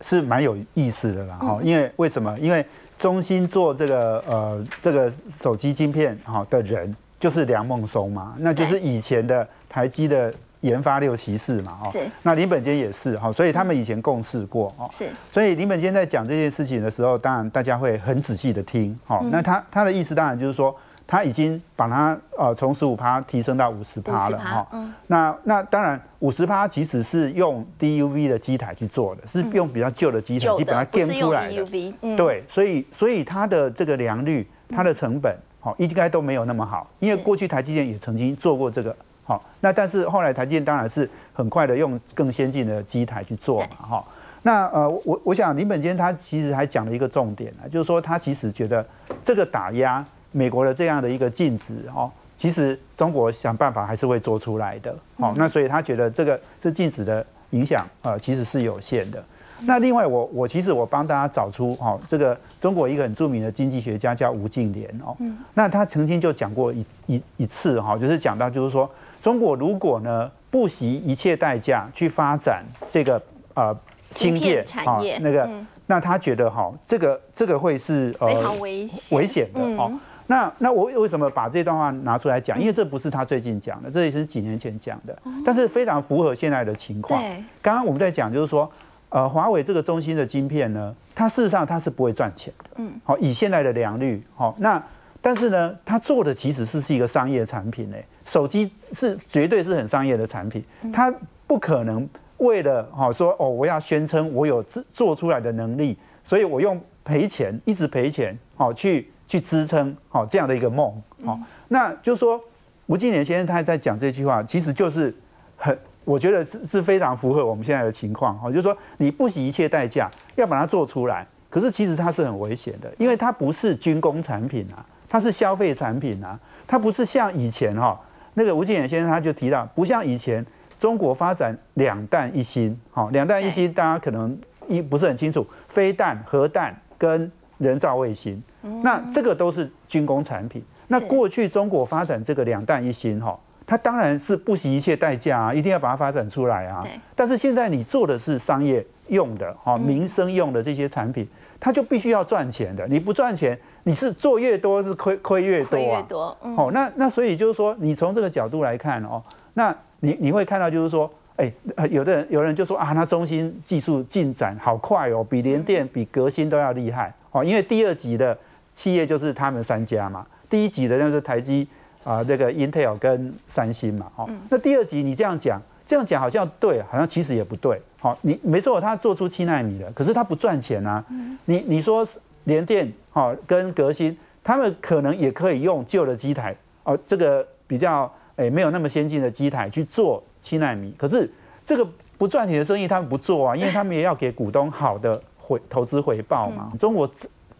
[0.00, 1.58] 是蛮有意思的啦哈。
[1.62, 2.38] 因为为什么？
[2.38, 2.64] 因为
[2.98, 12.00] 中兴做这个呃这个手机晶片哈的人就是梁孟松嘛，那就是以前的台积的研发六骑士嘛哦是。
[12.22, 14.90] 那林本坚也是哈，所以他们以前共事过哦。
[14.98, 18.98] 是所以林本坚在讲这件事情的时候，当然大家会很仔细的听。
[19.06, 20.74] 哦、嗯那他他的意思当然就是说，
[21.10, 24.64] 他已经把它呃从十五趴提升到五十趴了哈。
[24.70, 24.94] 嗯。
[25.08, 32.16] 那那当然五十趴其实是用 DUV 的机台去做的，是用比较旧的机台旧去把它的不是 game 用出来的。
[32.16, 38.94] 对，所以所以它的这个良率、它的成本，好、应该都没有那么好，因为是过去台积电也曾经做过这个，
[39.24, 44.04] 好、那但是后来台积电当然是很快的用更先进的机台去做嘛，哈、
[44.42, 48.86] 那呃，我我想林本坚他其实还讲了一个重点啊，就是说他其实觉得
[49.24, 59.22] 这个打压美国的这样的一个禁止哦，其实中国想办法还是会做出来的，好、那所以他觉得这个这禁止的影响呃其实是有限的。
[59.62, 65.14] 那另外我，我其实我帮大家找出哦，这个中国一个很著名的经济学家叫吴敬琏哦，
[65.52, 68.90] 那他曾经就讲过一一一次哈、就是讲到就是说，
[69.20, 73.20] 中国如果呢不惜一切代价去发展这个
[73.52, 73.76] 呃
[74.10, 79.92] 芯片片产业那个，嗯那他觉得哈、这个这个会是呃非常危险，危险的嗯哦。
[80.30, 82.56] 那那我为什么把这段话拿出来讲？
[82.58, 87.20] 因为这不是他最近讲的，这也是几年前讲的，但是非常符合现在的情况。
[87.60, 88.70] 刚刚我们在讲，就是说，
[89.08, 92.70] 呃，华为这个中心的晶片呢，它事实上它是不会赚钱的。
[92.76, 94.80] 嗯，好，以现在的良率，好，那
[95.20, 101.12] 但是呢，它做的其实是是一个商业产品诶，手机是绝对是很商业的产品，它
[101.48, 110.92] 不可能为了好说哦，我要宣称我有制做出来的能力，所以我用赔钱，一直赔钱，好去去支撑好这样的一个梦，
[111.24, 111.38] 好，
[111.68, 112.42] 那就是说
[112.86, 115.14] 吴敬琏先生他在讲这句话，其实就是
[115.56, 127.96] 很，我觉得是是非常符合我们现在的情况，哈，就是说你不惜一切代价要把它做出来，可是其实它是很危险的，因为它不是军工产品啊，它是消费产品啊，它不是像以前哈，
[128.34, 130.44] 那个吴敬琏先生他就提到，不像以前
[130.76, 138.42] 中国发展两弹一星，好，两弹一星大家可能一不是很清楚，飞弹、核弹跟人造卫星，
[138.82, 140.60] 那这个都是军工产品。
[140.88, 146.84] 那过去中国发展这个两弹一星哈，它当然是不惜一切代价啊，一定要把它发展出来啊。
[147.14, 151.28] 但是现在你做的是商业用的哈，民生用的这些产品，
[151.60, 152.88] 它就必须要赚钱的。
[152.88, 156.00] 你不赚钱，你是做越多是亏亏越多啊。
[156.00, 156.36] 越多。
[156.40, 159.22] 哦，那那所以就是说，你从这个角度来看哦，
[159.54, 161.52] 那你你会看到就是说，哎，
[161.88, 168.36] 有的人有人就说啊，那中芯技术进展好快哦，比联电、比革新都要厉害哦，因为第二级的
[168.72, 170.26] 企业就是他们三家嘛。
[170.48, 171.66] 第一集的那是台积
[172.02, 181.04] 啊，那个 Intel 跟三星嘛，哦，那第二集你这样讲，这样讲好像对，好像其实也不对，好，你没错，他做出七纳米了，可是他不赚钱啊，
[181.44, 182.04] 你你说
[182.44, 191.30] 联电哦跟革新，他们可能也可以用旧的机台哦，这个比较诶没有那么先进的机台去做七纳米，可是
[191.64, 191.86] 这个
[192.18, 197.04] 不赚钱的生意他们不做啊，因为他们也要给股东好的回投资回报嘛，中国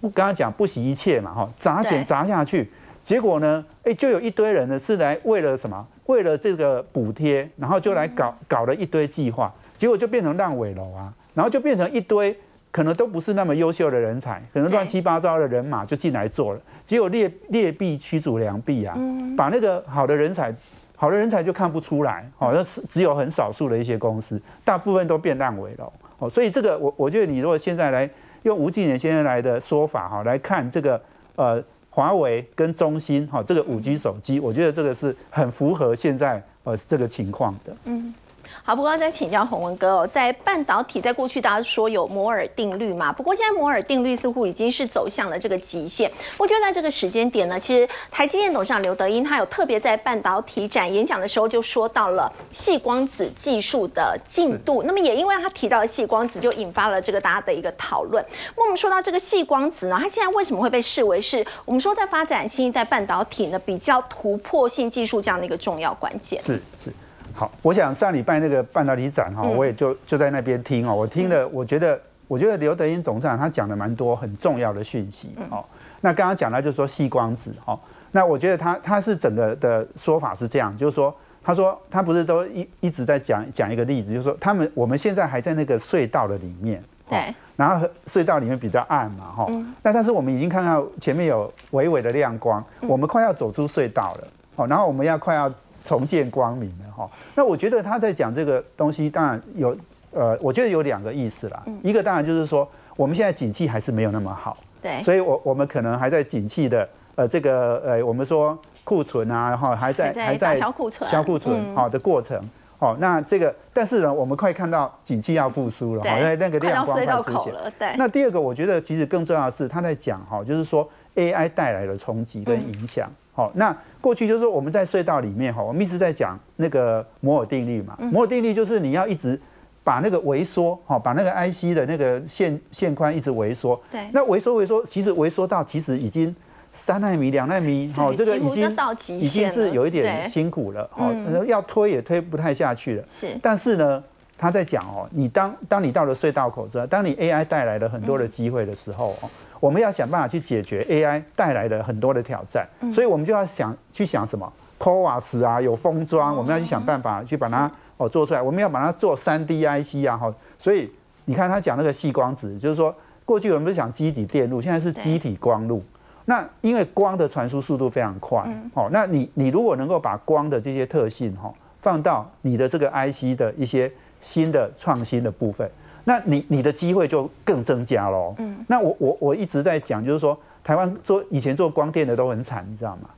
[0.00, 2.70] 不刚刚讲不惜一切嘛，哈，砸钱砸下去。
[3.03, 3.64] 结果呢？
[3.83, 5.85] 哎，就有一堆人呢，是来为了什么？
[6.07, 12.37] 为了这个补贴，然后就来搞搞了一堆计划，结果就变成烂尾楼啊，然后就变成一堆
[12.70, 18.94] 可能都不是那么优秀的人才，可能乱七八糟的人马就进来做了，结果劣劣币驱逐良币啊，
[19.37, 20.55] 把那个好的人才，
[20.94, 25.90] 好的人才就看不出来，好像是只有很少数的一些公司，大部分都变烂尾楼。
[26.21, 28.09] 哦，所以这个我我觉得你如果现在来
[28.45, 31.03] 用吴敬琏先生来的说法哈来看这个
[31.35, 31.61] 呃。
[31.93, 37.77] 华为跟中兴哈，这个五 G 手机，我觉得这个是很符合现在呃这个情况的。
[37.87, 38.15] 嗯。
[38.62, 46.11] 好，不过再请教洪文哥哦，在半导体，在过去大家说有摩尔定律嘛，不过现在摩尔定律似乎已经是走向了这个极限。
[46.38, 54.83] 我觉得在这个时间点呢，其实台积电董事长刘德英他有特别在半导体展演讲的时候就说到了细光子技术的进度。
[54.85, 58.25] 那么也因为他提到了细光子，就引发了这个大家的一个讨论。
[58.57, 66.40] 那我们说到这个细光子呢，它现在为什么会被视为是我们说在发展新一代半导体呢比较突破性技术这样的一个重要关键？
[66.42, 66.92] 是是。
[67.35, 70.95] 好，我想上礼拜那个半导体展哈，我也就就在那边听哦。
[70.95, 75.64] 我听了，我觉得我觉得刘德英董事长他讲的蛮多很重要的讯息哦。
[76.01, 77.79] 那刚刚讲到就是说细光子哦，
[78.12, 89.47] 那我觉得他他是整个的说法是这样，就是说他说他不是都一一直在讲讲一个例子，就是说他们我们现在还在那个隧道的里面，对，然后隧道里面比较暗嘛哈，
[89.83, 95.51] 那但是我们已经看到前面有微微的亮光，我们快要走出隧道了，哦，然后我们要快要。
[95.83, 99.77] 重见光明了哈，那我觉得他在讲这个东西，当然有
[100.12, 101.62] 呃，我觉得有两个意思啦。
[101.83, 112.43] 一个当然就是说，我们现在景气还是没有那么好，对，所以我我们可能还在景气的呃这个呃我们说库存啊，然后还在还在销库存消库存好的过程。
[112.81, 117.71] 哦，那这个但是呢，我们快看到景气要复苏了，好，因为那个亮光快出现了。
[117.79, 117.95] 对。
[117.99, 123.07] 那第二个，我觉得其实更重要的是他在讲哈，就是说 AI 带来的冲击跟影响。
[123.35, 127.97] 好，那过去就是说我们在隧道里面哈，我们一直在讲那个摩尔定律嘛。
[127.99, 129.39] 摩尔定律就是你要一直
[129.85, 133.81] 把那个萎缩，哈，把那个 IC 的那个线线宽一直萎缩。
[133.91, 134.09] 对。
[134.13, 136.35] 那萎缩萎缩，其实萎缩到其实已经
[136.73, 138.77] 三纳米、两纳米，哈，这个已经
[139.19, 141.13] 已经是有一点辛苦了，哈，
[141.47, 143.05] 要推也推不太下去了。
[143.13, 143.37] 是。
[143.43, 144.03] 但是呢，
[144.39, 149.29] 他在讲哦，你当当你到了隧道口之后，当你 AI 带来了很多的机会的时候哦。
[149.61, 158.40] 我们要想办法去解决 AI 带来的很多的挑战，所以我们就要想去想什么？CoWAS 啊，有封装，我们要去想办法去把它哦做出来。
[158.40, 160.90] 我们要把它做 3D IC 啊，哈，所以
[161.27, 162.94] 你看他讲那个细光子，就是说
[163.27, 165.85] 过去我们不是讲基底电路，现在是基底光路。
[166.25, 168.42] 那因为光的传输速度非常快，
[168.73, 175.70] 哦，那你你如果能够把光的这些特性哈放到你的这个 IC 的一些新的创新的部分。
[176.11, 178.35] 那你你的机会就更增加喽。
[178.38, 183.09] 嗯，那我我我一直在讲，就是说台湾做以前做光电的都很惨，你知道吗？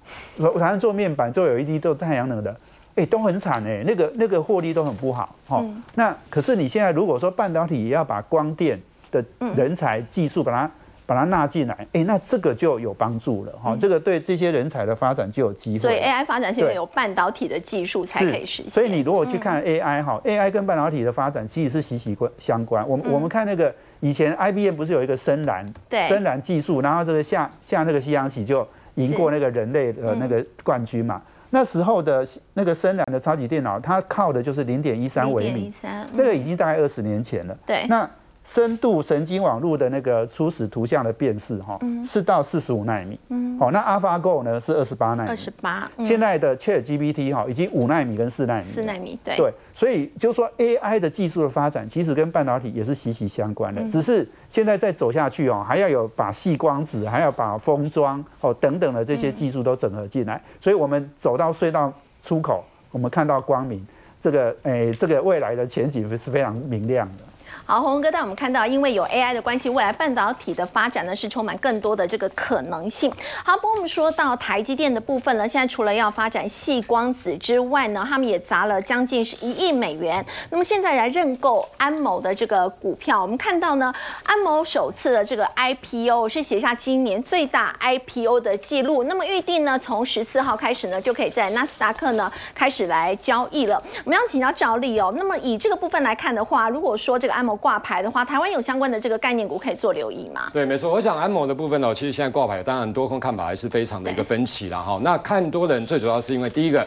[0.58, 2.54] 台湾做面板、做 LED、做太阳能的，
[2.96, 5.34] 哎，都很惨哎，那个那个获利都很不好。
[5.46, 8.78] 哈，那可是你现在如果说半导体也要把光电
[9.10, 9.24] 的
[9.56, 10.70] 人才技术把它
[11.12, 15.78] 把把它纳进来，哎，那这个就有帮助了哈，这个对这些人才的发展就有机会。
[15.78, 18.70] 所以 AI 发展是因为有半导体的技术才可以实现。
[18.70, 22.88] 所以你如果去看 AI 哈，AI 跟半导体的发展其实是息息关相关。
[22.88, 23.70] 我们我们看那个
[24.00, 31.20] 以前 IBM 不是有一个深蓝，对，深蓝技术，然后这个下下那个西洋棋就赢过那个人类的那个冠军嘛。
[31.50, 35.70] 那时候的那个深蓝的超级电脑，它靠的就是零点一三微米，
[36.14, 37.54] 那个已经大概二十年前了。
[37.66, 38.08] 对，那。
[38.44, 43.18] 深度神经网络的那个初始图像的辨识，哈，是到四十五纳米。
[43.28, 45.28] 嗯，好，那 AlphaGo 呢是二十八纳米。
[45.28, 45.90] 二十八。
[46.00, 48.62] 现在的 ChatGPT 哈，已经五纳米跟四纳米。
[48.62, 49.36] 四纳米，对。
[49.36, 53.82] 对，所以就是说 AI 的技术的发展，其实跟半导体也是息息相关的。
[53.88, 60.42] 只是现在再走下去哦，还要有把细光子，还要把封装哦等等的这些技术都整合进来。
[60.60, 63.86] 所以我们走到隧道出口，我们看到光明，
[64.20, 67.24] 这个诶，这个未来的前景是非常明亮的。
[67.64, 73.10] 好，洪哥带我们看到，因为有 AI 的关系，未来半导体的发展呢是充满更多的这个可能性。
[73.44, 80.24] 好，不过我们说到台积电的部分呢，现在除了要发展细光子之外呢，他们也砸了将近是一亿美元。
[80.50, 89.04] 那么现在来认购安某的这个股票，我们看到呢，安某首次的这个 IPO 是写下今年最大 IPO 的记录。
[89.04, 93.80] 那么预定呢，从十四号开始呢，就可以在纳斯达克呢开始来交易了。
[94.04, 100.50] 我们要请教赵丽哦，那么以这个部分来看的话，如果说这个安某挂牌的话，台湾有相关的这个概念股可以做留意吗？
[100.52, 100.92] 对，没错。
[100.92, 104.98] 我想安某的部分呢，其实现在挂牌，当然多空看法还是非常的一个分歧了哈。
[105.02, 106.86] 那看多的人最主要是因为第一个，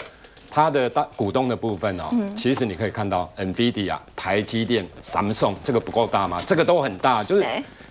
[0.49, 6.41] 它的大股东的部分哦，其实你可以看到 NVIDIA、台积电、Samsung 这个不够大吗？
[6.45, 7.45] 这个都很大，就是。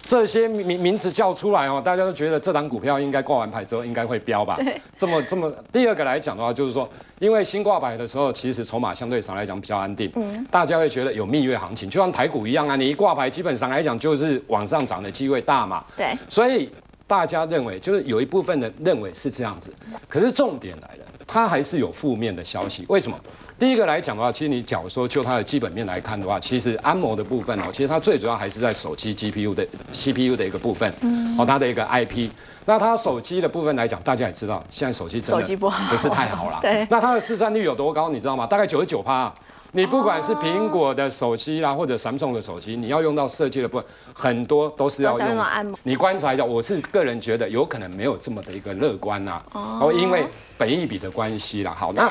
[0.07, 4.59] 这些名名字叫出来哦，大家都觉得这档股票应该挂完牌之后应该会飙吧？
[4.97, 6.89] 这么这么，第二个来讲的话，就是说，
[7.19, 15.83] 因为新挂牌的时候，其实筹码相对上来讲比较安定，嗯，大家会觉得有蜜月行情，就像台股一样啊，你一挂牌，基本上来讲就是往上涨的机会大嘛。
[15.97, 16.69] 对，所以
[17.07, 19.73] 大家认为，就是有一部分人认为是这样子，
[20.07, 23.19] 可是重点来了，它还是有负面的消息，为什么？
[23.59, 30.93] 第一个来讲的话，其实你假如说就它的基本面来看的话，其实安谋的部分哦，其实它最主要还是在手机 GPU 的 CPU 的一个部分，
[31.39, 32.29] 哦，它的一个 IP。
[32.67, 36.59] 那它手机的部分来讲，大家也知道，现在手机真的不是太好了。
[36.63, 36.87] 对。
[36.91, 38.09] 那它的市占率有多高？
[38.09, 38.47] 你知道吗？
[38.47, 39.33] 大概九十九趴。
[39.73, 45.75] 你不管是苹果的手机啦，或者 Samsung 的手机，你要用到设计的部分，很多都是要用。
[45.83, 49.43] 你观察一下，我是个人觉得有可能没有这么的一个乐观呐。
[49.53, 49.93] 哦。
[49.95, 51.75] 因为本益比的关系啦。
[51.77, 52.11] 好，那。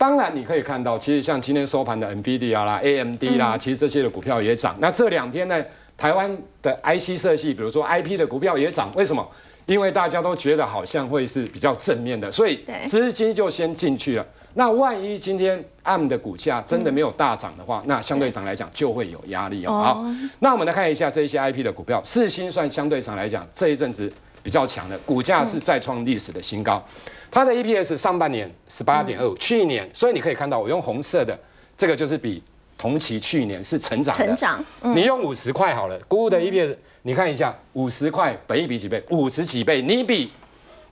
[0.00, 4.74] 当然，你可以看到，其实像今天收盘的 NVIDIA 啦、AMD 啦，其实这些的股票也涨。
[4.80, 5.62] 那这两天呢，
[5.94, 8.90] 台湾的 IC 设计，比如说 IP 的股票也涨。
[8.94, 9.30] 为什么？
[9.66, 14.26] 因为大家都觉得好像会是比较正面的，所以资金就先进去了。
[14.54, 19.72] 那万一今天 ARM 的股价真的没有大涨的话，那相对上来讲就会有压力哦。
[19.72, 20.06] 好，
[20.38, 24.10] 那我们来看一下这些 IP 的股票，四星算相对上来讲这一阵子
[24.42, 26.82] 比较强的，股价是再创历史的新高。
[27.30, 31.38] 它的 EPS 上半年十八点二五，去年，所以你可以看到我用红色的
[31.76, 32.42] 这个就是比
[32.76, 34.26] 同期去年是成长的。
[34.26, 34.64] 成长，
[34.94, 39.02] 你用五十块好了，估的 EPS，你看一下五十块，本一比几倍？
[39.10, 40.32] 五十几倍，你比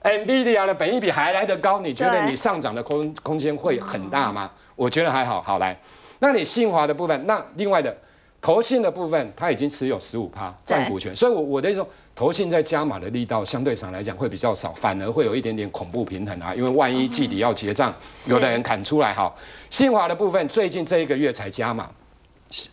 [0.03, 4.49] NVIDIA 的本一比还来得高，你觉得你上涨的空空间会很大吗？
[4.75, 5.41] 我觉得还好。
[5.41, 5.77] 好来，
[6.19, 7.93] 那你信华的部分，那另外的
[8.39, 11.89] 投信的部分，它已经持有十五趴占股权，所以我我的意思说。
[12.19, 19.33] 投信在加码的力道相对上来讲会比较少，反而会有一点点恐怖平衡啊，因为万一季底要结账，有的人砍出来哈。
[19.69, 21.89] 新华的部分最近这一个月才加码，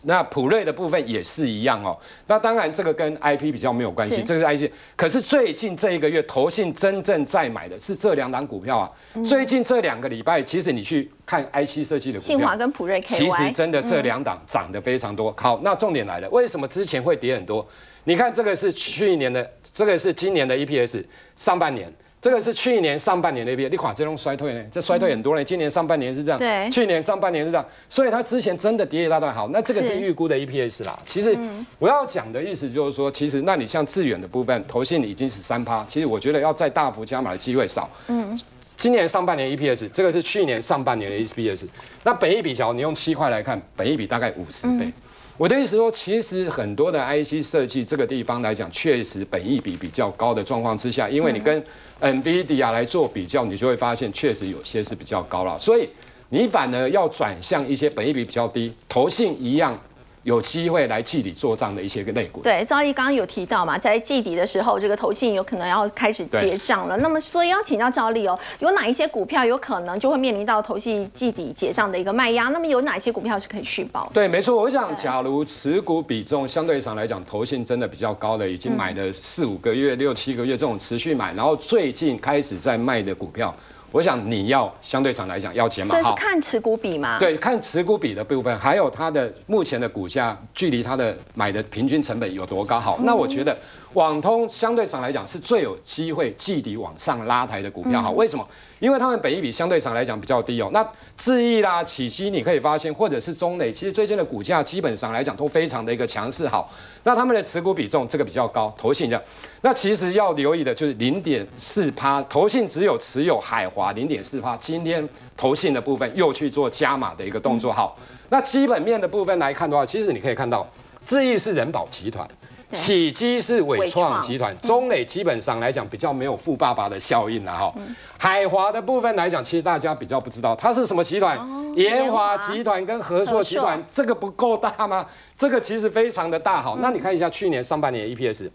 [0.01, 1.97] 那普瑞的部分也是一样哦。
[2.25, 4.69] 那当然这个跟 IP 比较没有关系，这是 IP。
[4.97, 8.91] 可是最近这一个月投信真正在买的是这两档股票啊。
[9.23, 15.33] 最近这两个礼拜，其实你去看 IC 设计的股票，新华跟普瑞，其实真的这两档涨得非常多。
[15.37, 17.65] 好，那重点来了，为什么之前会跌很多？
[18.07, 21.03] 你看这个是去年的，这个是今年的 EPS
[21.35, 21.91] 上半年，
[22.21, 25.43] 这个是去年上半年的 EPS，你看这种衰退呢，这衰退很多呢。
[25.43, 29.35] 今年上半年是这样，对，去年上半年是这样，所以它之前真的跌一大段。
[29.35, 30.97] 好，那这个是预估的 EPS 啦。
[31.05, 31.37] 其实
[31.79, 37.89] 我要讲的意思就是说，其实那你像致远的部分，投信已经是三趴，其实我觉得要再大幅加码的机会少。
[38.07, 38.39] 嗯，
[38.77, 41.65] 今年上半年 EPS，这个是去年上半年的 EPS，
[42.05, 44.93] 那本一比较，你用七块来看，本一比大概五十倍。
[45.37, 51.63] 我的意思说，其实很多的 IC 设计这个地方来讲，确实本益比比较高的状况之下，因为你跟
[52.01, 55.55] NVIDIA 来做比较，你就会发现确实有些是比较高了。
[55.59, 55.87] 所以
[56.29, 59.79] 你反而要转向一些本益比比较低、投信一样
[60.23, 62.41] 有机会来季底做账的一些个类股。
[62.41, 66.97] 对，赵丽刚刚有提到嘛，在季底的时候，这个投信有可能要开始结账了。
[66.97, 72.49] 那么，所以要请教赵力哦，有哪一些股票有可能就会面临到投信季底结账的一个卖压？
[72.49, 74.11] 那么有哪些股票是可以续保？
[74.13, 74.55] 对，没错。
[74.57, 83.55] 我想，假如持股比重相对上来讲，投信真的比较高的，已经买了四五个月、六七个月这种持续买，然后最近开始在卖的股票。
[83.91, 87.17] 我想你要相对上来讲要减码，所以是看持股比嘛？
[87.19, 92.79] 对，看持股比的部分，还有它的目前的股价距离它的买的平均成本有多高。
[92.79, 93.57] 好，那我觉得
[93.93, 98.01] 网通相对上来讲是最有机会季底往上拉抬的股票。
[98.01, 98.47] 好，为什么？
[98.79, 100.69] 因为他们本益比相对上来讲比较低哦。
[100.71, 100.85] 那
[101.15, 106.47] 智毅啦、启基，你可以发现，或者是中磊，其实最近的股价基本上来讲都非常的一个强势。
[106.47, 106.71] 好，
[107.03, 109.23] 那他们的持股比重这个比较高，投信这样。
[109.61, 114.55] 那其实要留意的就是零点四趴，投信只有持有海华零点四趴。
[114.57, 117.73] 今天投信的部分又去做加码的一个动作。
[117.73, 117.97] 好，
[118.29, 120.67] 那基本面的部分来看的话，其实你可以看到，
[121.03, 122.27] 智毅是人保集团。
[122.73, 127.73] 启基是伟创集团，中磊基本上来讲比较没有富爸爸的效应了哈。
[128.17, 131.39] 海华的部分来讲，其实大家比较不知道它是什么集团，
[131.75, 135.05] 延华集团跟和硕集团，这个不够大吗？
[135.37, 136.77] 这个其实非常的大好。
[136.81, 138.49] 那你看一下去年上半年 EPS，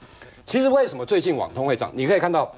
[0.44, 1.90] 其实为什么最近网通会涨？
[1.94, 2.52] 你可以看到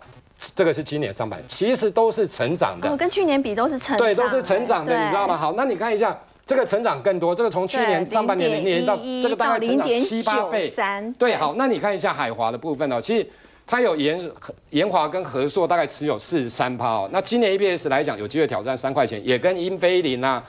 [0.57, 5.37] 这个是今年上半年，其实都是成长的，跟去年比都是成对，都是成长的，你知道吗？
[5.37, 6.19] 好，那你看一下。
[6.47, 10.73] 这个成长更多，这个从去年上半年零年到这个大概成长七八倍，
[11.19, 13.27] 对，好，那你看一下海华的部分哦，其实
[13.67, 14.21] 它有延
[14.69, 20.45] 延华跟和硕大概持有四十三趴哦，那今年 EPS 来讲有机会挑战三块钱，也跟英飞凌啊、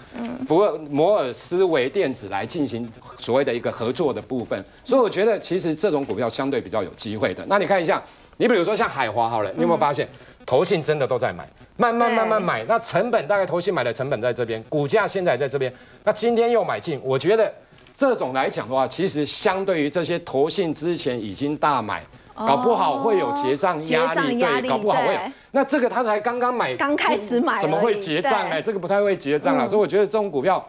[0.45, 2.85] 福尔摩尔斯维电子来进行
[3.17, 7.41] 所谓的一个合作的部分，所以我觉得其实这种股票相对比较有机会的。
[7.47, 8.03] 那你看一下，
[8.35, 10.05] 你比如说像海华好了，你有没有发现
[10.45, 11.47] 投信真的都在买？
[11.77, 15.71] 慢慢慢慢买，那成本大概投信买的成本在这边，股价现在在这边，
[16.03, 17.53] 那今天又买进，我觉得
[17.93, 22.01] 这种来讲的话，其实相对于这些投信之前已经大买，
[22.33, 25.19] 搞不好会有结账压力，对，搞不好会有。
[25.51, 28.61] 那这个他才刚刚买，刚开始买，怎么会结账呢？
[28.61, 30.65] 这个不太会结账啊，所以我觉得这种股票。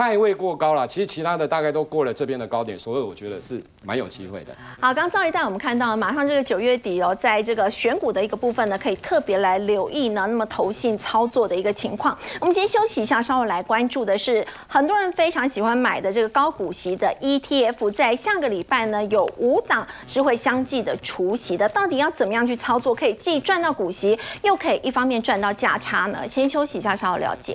[0.00, 4.56] 太位过高了，其实其他的大概都过了这边的高点，所以我觉得是蛮有机会的。
[4.80, 12.16] 好，刚刚赵丽带我们看到，马上这个九月底哦，在这个选股的一个部分呢，可以特别来留意呢，那么投信操作的一个情况。
[12.40, 26.26] 我们先休息一下，稍后来关注的是很多人非常喜欢买的这个高股息的 ETF，在下个礼拜呢有五档是会相继的除息的，到底要怎么样去操作，可以既赚到股息，又可以一方面赚到价差呢？
[26.26, 27.54] 先休息一下，稍后了解。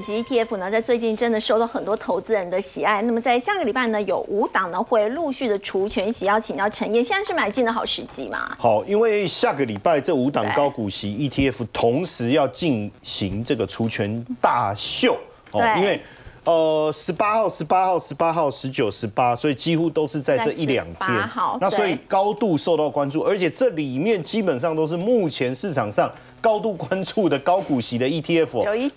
[0.00, 3.02] 股息 ETF 呢，在最近真的受到很多投资人的喜爱。
[3.02, 8.56] 那么在下个礼拜呢，有五档呢会陆续的除权息，要请教陈燕，现在是买进的好时机吗？
[8.58, 15.18] 好，因为下个礼拜这五档高股息 ETF 同时要进行这个除权大秀
[15.50, 16.00] 哦，因为
[16.44, 21.28] 呃十八号、十八号、十八号、十九、十八，所以几乎都是在这一两天。
[21.28, 26.10] 好，那所以高度受到关注，而且这里面基本上都是目前市场上。
[26.40, 28.90] 高度关注的高股息的 ETF，所以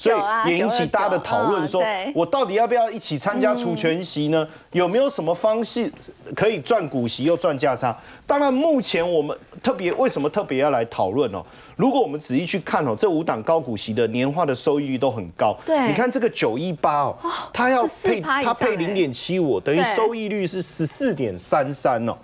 [0.46, 1.84] 也引起大家的讨论，说
[2.16, 4.48] 我到底要不要一起参加除权息呢？
[4.72, 5.92] 有没有什么方式
[6.36, 7.96] 可以赚股息又赚价差？
[8.26, 11.44] 当然，目前我们特别为什么特别要来讨论哦？
[11.76, 15.58] 如果我们仔细去看哦，这五档高股息的年化的收益率都很高。
[15.66, 17.18] 对，你看这个九一八哦，
[17.54, 22.18] 它要配它配零点七五，等于收益率是十四点三三哦。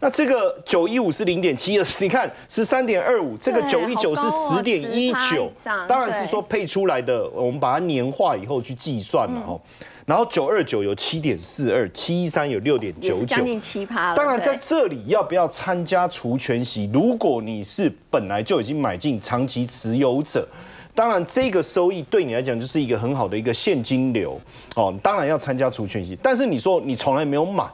[0.00, 5.50] 那这个九一五是零点七二， 你看十三点二五，这个九一九是十点一九，
[5.88, 9.60] 当然是说配出来的，我们把它年化以后去计算了哦。
[10.06, 16.88] 然后九二九有七点四二，七一三有六点九九，将近七趴当然在这里要不要参加除权息？
[16.94, 20.46] 如果你是本来就已经买进长期持有者，
[20.94, 24.40] 当然这个收益对你来讲就是一个很好的一个现金流
[24.76, 24.94] 哦。
[25.02, 27.64] 当然要参加除权息，但是你说你从来没有买，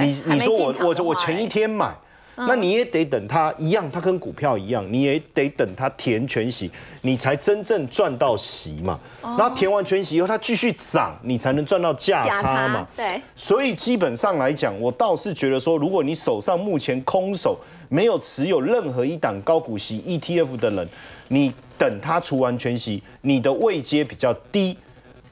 [0.00, 1.94] 你你说我我我前一天买。
[2.36, 6.70] 那你也得等它一样，它跟股票一样，你也得等它填全息，
[7.00, 9.00] 你才真正赚到息嘛。
[9.22, 12.86] 然后填完全息以后，它继续涨，你才能赚到价差嘛。
[12.94, 13.20] 对。
[13.34, 17.58] 所以基本上来讲，我倒是觉得说，如果你手上目前空手
[17.88, 20.88] 没有持有任何一档高股息 ETF 的人，
[21.28, 24.76] 你等它除完全息，你的位阶比较低，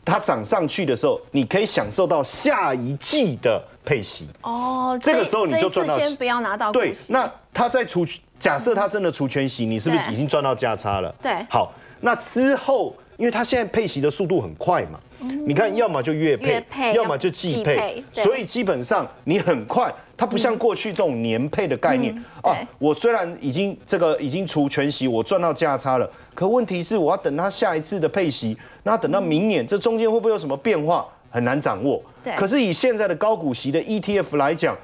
[0.04, 3.62] 它涨上去的时候，你可以享受到下一季的。
[3.84, 5.98] 配息哦，这个时候你就赚到。
[5.98, 8.06] 先不要拿到对，那他在除
[8.38, 11.14] 假设他真的除全息，你是不是已经赚到价差了？
[11.22, 11.32] 对。
[11.50, 14.98] 好，那之后因为他现在配息的速度很快嘛，
[15.46, 22.12] 你看要么就月配，要么就季配，所以基本上你很快，它不像过去这种年配的概念
[22.42, 22.56] 啊。
[22.78, 32.00] 我虽然已经这个已经除全息，我赚到价差了，可问题是我要等它下一次的配息，那等到明年，这中间会不会有什么变化，很难掌握。
[32.36, 34.78] 可是以现在的高股息的 ETF 来讲，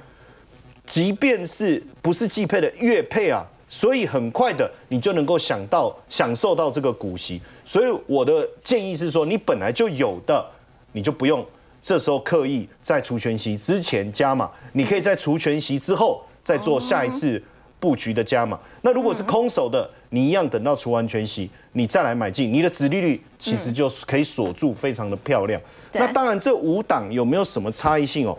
[0.85, 3.47] 即便是不是季配的月配啊。
[3.69, 7.41] 所以很快的，你就能够想到享受到这个股息。
[7.65, 10.45] 所以我的建议是说，你本来就有的，
[10.91, 11.47] 你就不用
[11.81, 17.41] 这时候刻意在除权息之前加码，你可以在除权息之后再做下一次
[17.81, 18.57] 布局的加码。
[18.83, 25.61] 那如果是空手的，你一样等到除完全息，你再来买进，你的子利率其实就可以锁住，非常的漂亮。
[25.93, 28.39] 那当然，这五档有没有什么差异性哦？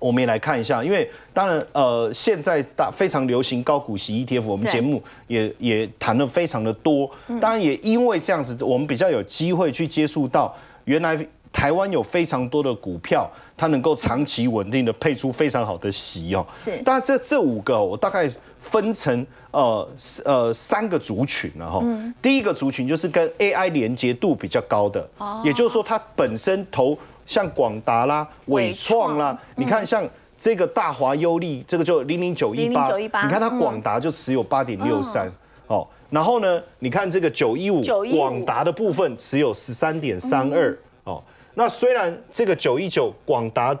[0.00, 7.10] 我们也来看一下，因为当然，呃，现在大非常流行高股息 ETF，我们节目也也谈了非常的多。
[7.40, 11.18] 当然，也因为这样子，我们比较有机会去接触到，原来
[11.52, 13.28] 台湾有非常多的股票，
[13.58, 16.46] 它能够长期稳定的配出非常好的息哦。
[16.64, 16.78] 是。
[16.78, 19.88] 当然，这这五个我大概分成呃
[20.24, 21.84] 呃三个族群然后，
[22.22, 25.06] 第一个族群就是跟 AI 连接度比较高的，
[25.44, 26.96] 也就是说它本身投。
[27.28, 29.18] 像广达啦、伟创。
[29.18, 30.02] 啦，你看像
[30.38, 35.30] 这个大华优利，这个就零零九一八，你看它广达就持有八点六三
[35.66, 37.82] 哦，然后呢，你看这个九一五
[38.16, 40.76] 广达的部分持有十三点三二哦，
[41.58, 43.76] 那虽然这个九一九广达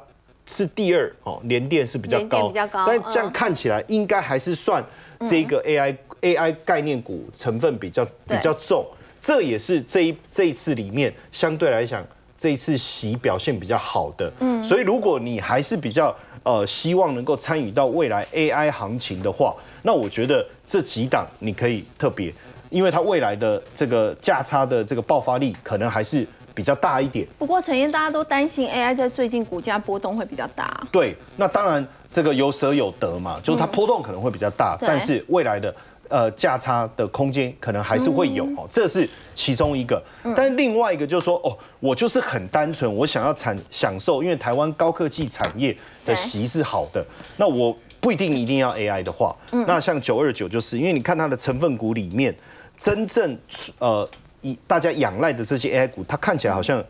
[0.46, 4.84] 是第二哦，联电是比较高，但这样看起来应该还是算
[5.20, 8.84] 这个 AI AI 概念股成分比较比较重，
[9.20, 12.04] 这也是这一这一次里面相对来讲。
[12.36, 16.14] 这一次喜表现比较好的，嗯，所以如果你还是比较
[16.44, 19.52] 呃希望能够参与到未来 AI 行情的话，
[19.82, 22.32] 那我觉得这几档你可以特别，
[22.70, 26.24] 因为它未来的这个价差的这个爆发力可能还是
[26.58, 27.24] 比较大一点。
[27.38, 30.84] 不过陈燕，大家都担心 AI 在最近股价波动会比较大。
[30.90, 35.72] 对，那当然这个有舍有得嘛，就是它波动可能会比较大，但是未来的。
[36.10, 40.02] 呃，价差的空间可能还是会有哦，这是其中一个。
[40.34, 47.04] 但另外一个就是说，哦，我就是很单纯，我想要产享受，因为台湾高科技产业的息是好的，
[47.36, 49.36] 那我不一定一定要 AI 的话，
[49.66, 52.34] 那像九二九就是，因为你看它的成分股里面，
[52.78, 53.36] 真正
[53.78, 54.08] 呃
[54.40, 56.84] 以大家仰赖的这些 AI 股，它看起来好像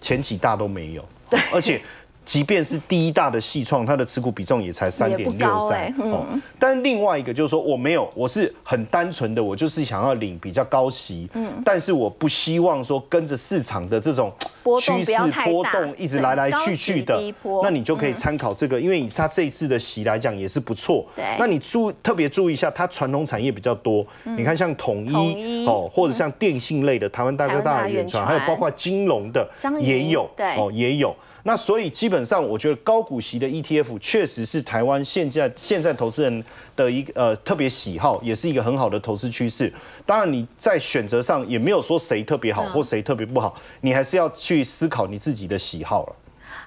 [0.00, 1.08] 前几大都没有，
[1.52, 1.80] 而且。
[2.24, 6.24] 即便是第一大的系创，它的持股比重也才三点六三哦。
[6.58, 14.32] 但另外一个就是说，我没有，我是很单纯的，我就是想要领比较高息，嗯，但是我不希望说跟着市场的这种
[14.80, 15.12] 趋势
[15.44, 17.20] 波动一直来来去去的，
[17.62, 21.04] 那你就可以参考这个，因为它这一次的息来讲也是不错。
[21.16, 24.06] 对，那你注特别注意一下，它传统产业比较多，
[24.36, 29.48] 你看像统一哦，或者像电信类的台湾大哥大、远传，还有包括金融的
[29.80, 31.14] 也有，对，哦也有。
[31.44, 36.44] 那所以基本上，我觉得高股息的 ETF 确实是台湾现在现在投资人
[36.76, 39.72] 的一个呃特别喜好，也是一个很好的投资趋势。
[40.06, 46.16] 当然你在选择上也没有说谁特别好或谁特别不好，你还是要去思考你自己的喜好了。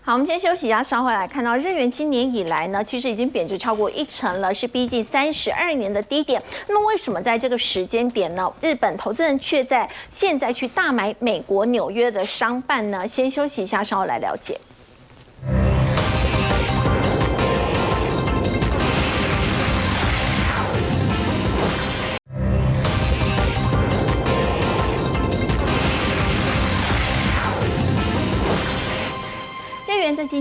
[0.08, 6.40] 好，我们先休息一下，稍后来看到日元今年以来呢，其实已经贬值超过一成了，是逼近三十二年的低点。
[6.68, 13.08] 那么为什么在这个时间点呢，日本投资人却在现在去大买美国纽约的商办呢？
[13.08, 14.56] 先休息一下，稍后来了解。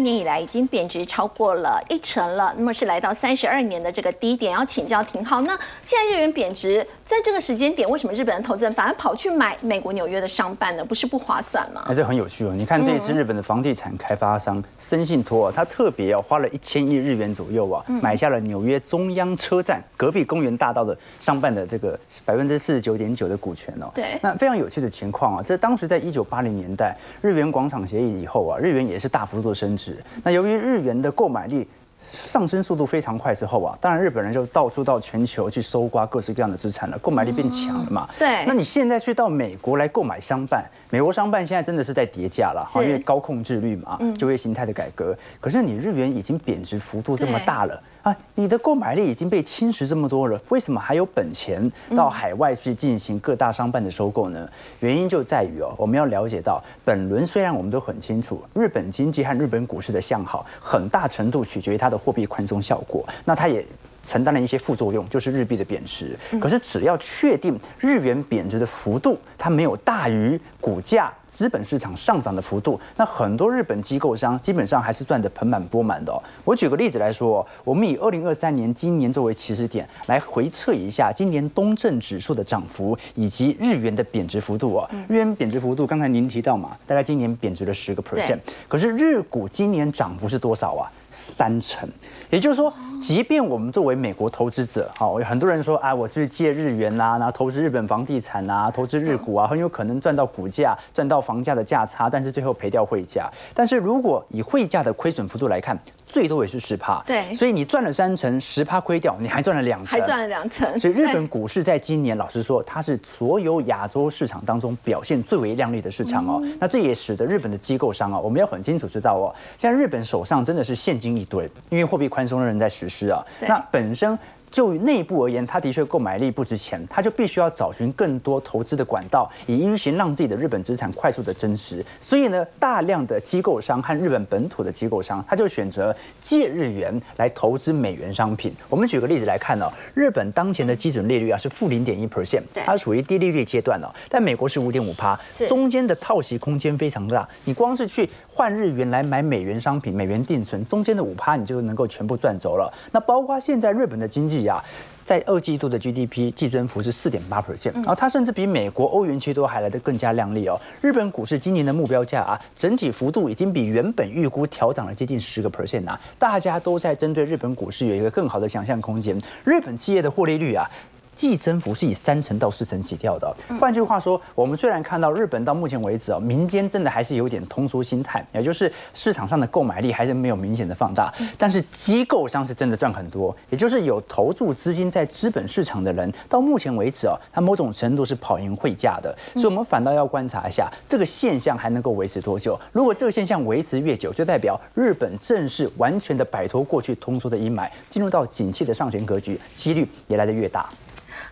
[0.05, 4.53] 年以来已经贬值超过了一成了，那么是来到三十二年的这个低点。
[4.53, 10.83] 要请教廷浩，那现在日元贬值，在这个时间点，为什么日本的投资人反而跑去买美国纽约的商办呢？
[10.83, 11.85] 不是不划算吗？
[11.87, 12.55] 哎，这很有趣哦。
[12.57, 23.91] 你看这一次日本的房地产开发商深信托啊，他特别啊花了一千亿日元左右啊，买下了纽约中央车站隔壁公园大道的商办的这个百分之四十九点九的股权哦。
[23.95, 24.19] 对。
[24.23, 30.03] 那非常有趣的情况啊，这当时在一九八零年代日元广场协议以后啊，日元也是大幅度升值。
[30.23, 31.69] 那由于日元的购买力
[32.05, 38.09] 上升速度非常快之后啊，当然日本人就到处到全球去搜刮各式各样的资产了，购买力变强了嘛。
[38.19, 38.45] 对。
[38.47, 45.17] 那你现在去到美国来购买商办，美国商办现在真的是在叠价了，哈因为高控制率嘛，就业形态的改革。
[45.41, 47.83] 可是你日元已经贬值幅度这么大了。
[48.05, 54.47] 啊，你的购买力已经被侵蚀这么多了，为什么还有本钱到海外去进行各大商办的收购呢？
[54.81, 63.05] 原因就在于哦，我们要了解到，本轮虽然我们都很清楚，日本经济和日本股市的向好，很大程度取决于它的货币宽松效果。
[63.25, 63.65] 那它也。
[64.05, 66.17] 承担了一些副作用，就是日币的贬值。
[66.41, 76.13] 可是只要确定日元贬值的幅度，它没有大于股价资本市场上涨的幅度，那很多日本机构商基本上还是赚得盆满钵满的。
[76.45, 84.89] 我举个例子来说，我们以二零二三年今年作为起始点来回测一下今年东证指数的涨幅以及日元的贬值幅度哦。
[85.09, 88.39] 日元贬值幅度刚才您提到嘛，大概今年贬值了十个 percent，
[88.69, 90.91] 可是日股今年涨幅是多少啊？
[91.17, 91.89] 三成，
[92.29, 92.73] 也就是说，
[93.05, 103.31] 即便我们作为美国投资者，哈，有很多人说，啊，我去借日元呐，然后投资日本房地产啊，投资日股啊，很有可能赚到股价、赚到房价的价差，但是最后赔掉汇价。
[103.53, 110.79] 但是如果以汇价的亏损幅度来看，最多也是十趴，对，所以你赚了三成，十趴亏掉，你还赚了两成，还赚了两成。
[110.79, 116.43] 所以日本股市在今年，老实说，它是所有亚洲市场当中表现最为亮丽的市场哦。
[116.59, 123.25] 那这也使得日本的机构商啊，我们要很清楚知道哦，现在日本手上真的是现金一堆，因为货币宽松的人在实施啊。
[123.41, 124.19] 那本身。
[124.55, 131.85] 就内部而言，它的确购买力不值钱，它就必须要找寻更多投资的管道，以一行让自己的日本资产快速的增值。
[131.99, 138.55] 所以呢，大量的机构商和日本本土的机构商，他就选择借日元来投资美元商品。
[138.69, 143.93] 我们举个例子来看呢，日本当前的基准利率啊是负零点一 percent，它属于低利率阶段了。
[144.09, 145.19] 但美国是五点五趴，
[145.49, 147.29] 中间的套息空间非常大。
[147.45, 152.73] 你光是去换日元来买美元商品，美元定存，中间的五趴你就能够全部赚走了。
[152.93, 154.35] 那包括现在日本的经济。
[154.45, 154.63] 呀，
[155.05, 160.61] 在二季度的 GDP 季增幅是四点八 percent，然后它甚至比美国、欧元区都还来得更加亮丽哦。
[160.83, 169.17] 日本股市今年的目标价啊，整体幅度已经比原本预估调涨了接近十个 percent 啊，大家都在针对日本股市有一个更好的想象空间。
[169.45, 170.69] 日本企业的获利率啊。
[171.15, 173.35] 季增幅是以三成到四成起跳的。
[173.61, 181.13] 换句话说，我们虽然看到日本到目前为止啊，民间真的还是有点通缩心态，也就是市场上的购买力还是没有明显的放大。
[181.39, 189.17] 但是机构上是真的赚很多，也就是有投注资金在资本市场的人，到目前为止啊，他某种程度是跑赢汇价的。
[189.35, 192.59] 所以，我们反倒要观察一下这个现象还能够维持多久。
[192.73, 200.69] 如果这个现象维持越久，就代表日本正式完全的摆脱过去通缩的阴霾，进入到景气的上行格局，几率也来得越大。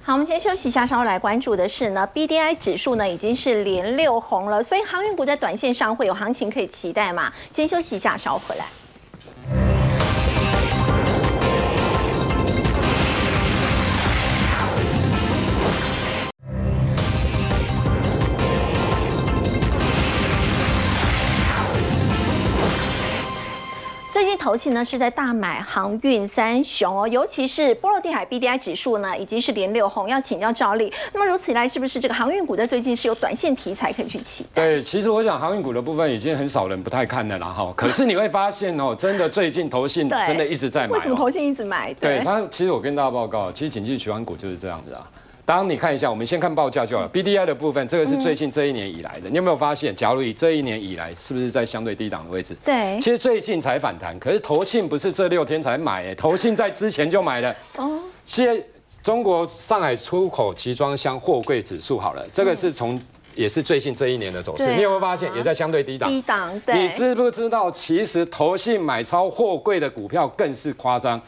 [0.04, 7.32] 好，我们先休息一下，稍后来关注的是呢，B D I 指数呢已经是连六红了，所以航运股在短线上会有行情可以期待嘛？
[7.54, 8.64] 先休息一下，稍后回来。
[24.22, 30.92] 最近投信呢是在大买航运三雄哦，尤其是波罗的海 B D I 指数呢已经是连六红，要请教赵力。
[31.12, 34.62] 那么如此一来，是不是这个航运股在最近是有短线题材可以去期待？
[34.62, 37.74] 对，其实我想航运股的部分已经很少人不太看的了哈。
[37.76, 40.94] 可是你会发现哦，真的最近投信真的一直在买。
[40.94, 41.92] 为什么投信一直买？
[41.94, 45.02] 对它，其实我跟大家报告，其实景气循环股就是这样子啊。
[45.52, 47.08] 当你看一下，我们先看报价就好了。
[47.08, 49.28] B D I 的部分，这个是最近这一年以来的。
[49.28, 52.56] 你有没有发现，假如以这一年以来，是不是在相对低档的位置？
[52.64, 52.98] 对。
[52.98, 57.54] 其实最近才反弹，可是投信不是这六天才买，哎，投信在之前就买了。
[57.76, 58.00] 哦。
[58.24, 58.64] 现在
[59.02, 62.98] 中国上海出口集装箱货柜指数好了，这个是从
[63.34, 64.74] 也是最近这一年的走势。
[64.74, 66.08] 你有没有发现，也在相对低档？
[66.08, 66.58] 低档。
[66.60, 66.82] 对。
[66.82, 71.20] 你知不知道，其实投信买超货柜的股票更是夸张。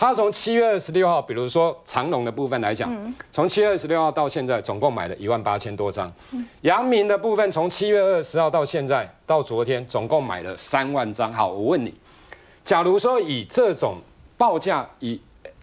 [0.00, 2.90] 他从七月二十六号，比如说长隆的部分来讲，
[3.30, 6.10] 从七月二十六号到现在，总共买了一万八千多张。
[6.62, 11.30] 阳明的部分从七月二十号到现在，到昨天总共买了三万张。
[11.30, 11.92] 好，我问你，
[12.64, 13.98] 假如说以这种
[14.38, 15.20] 报价，以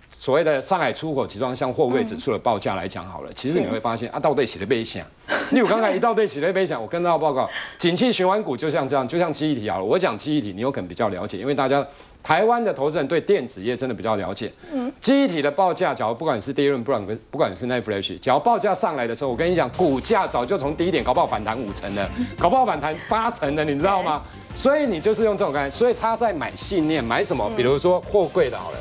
[0.10, 5.06] 所谓的上海出口集装箱货柜指数的报价来讲好了，其实你会发现啊，到底写的背想。
[5.52, 9.84] 例如刚才一到对写的背想，我跟大家报告， 景气循环股就像这样，就像记忆体好了。
[9.84, 11.86] 我讲记忆体，你有可能比较了解，因为大家。
[12.24, 14.52] 台湾的投资人对电子业真的比较了解。
[14.74, 24.22] 嗯，记忆体的报价，假如不管是第一轮，不管不管是奈 Flash，只要报价上来的时候，我跟你讲，股价早就从低点搞不好反弹五成了，搞不好反弹八成了，你知道吗？
[24.54, 27.50] 所以你就是用这种概念，所以他在买信念，买什么？
[27.56, 28.78] 比如说货柜的好了，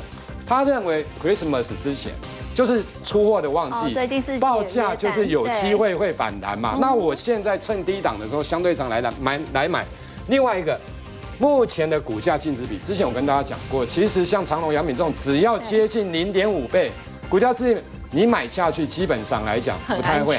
[0.47, 2.11] 他认为 Christmas 之前
[2.55, 6.77] 就是出货的旺季，对，第四报价就是有机会会反弹嘛。
[6.79, 9.85] 那我现在趁低档的时候，相对上来来买来买，
[10.27, 10.79] 另外一个。
[11.39, 16.89] 目前的股价净值比，之前我跟大家讲过，其实像长隆、杨敏这种，只要接近零点五倍
[17.29, 17.79] 股价，是
[18.09, 20.35] 你买下去，基本上来讲不太会。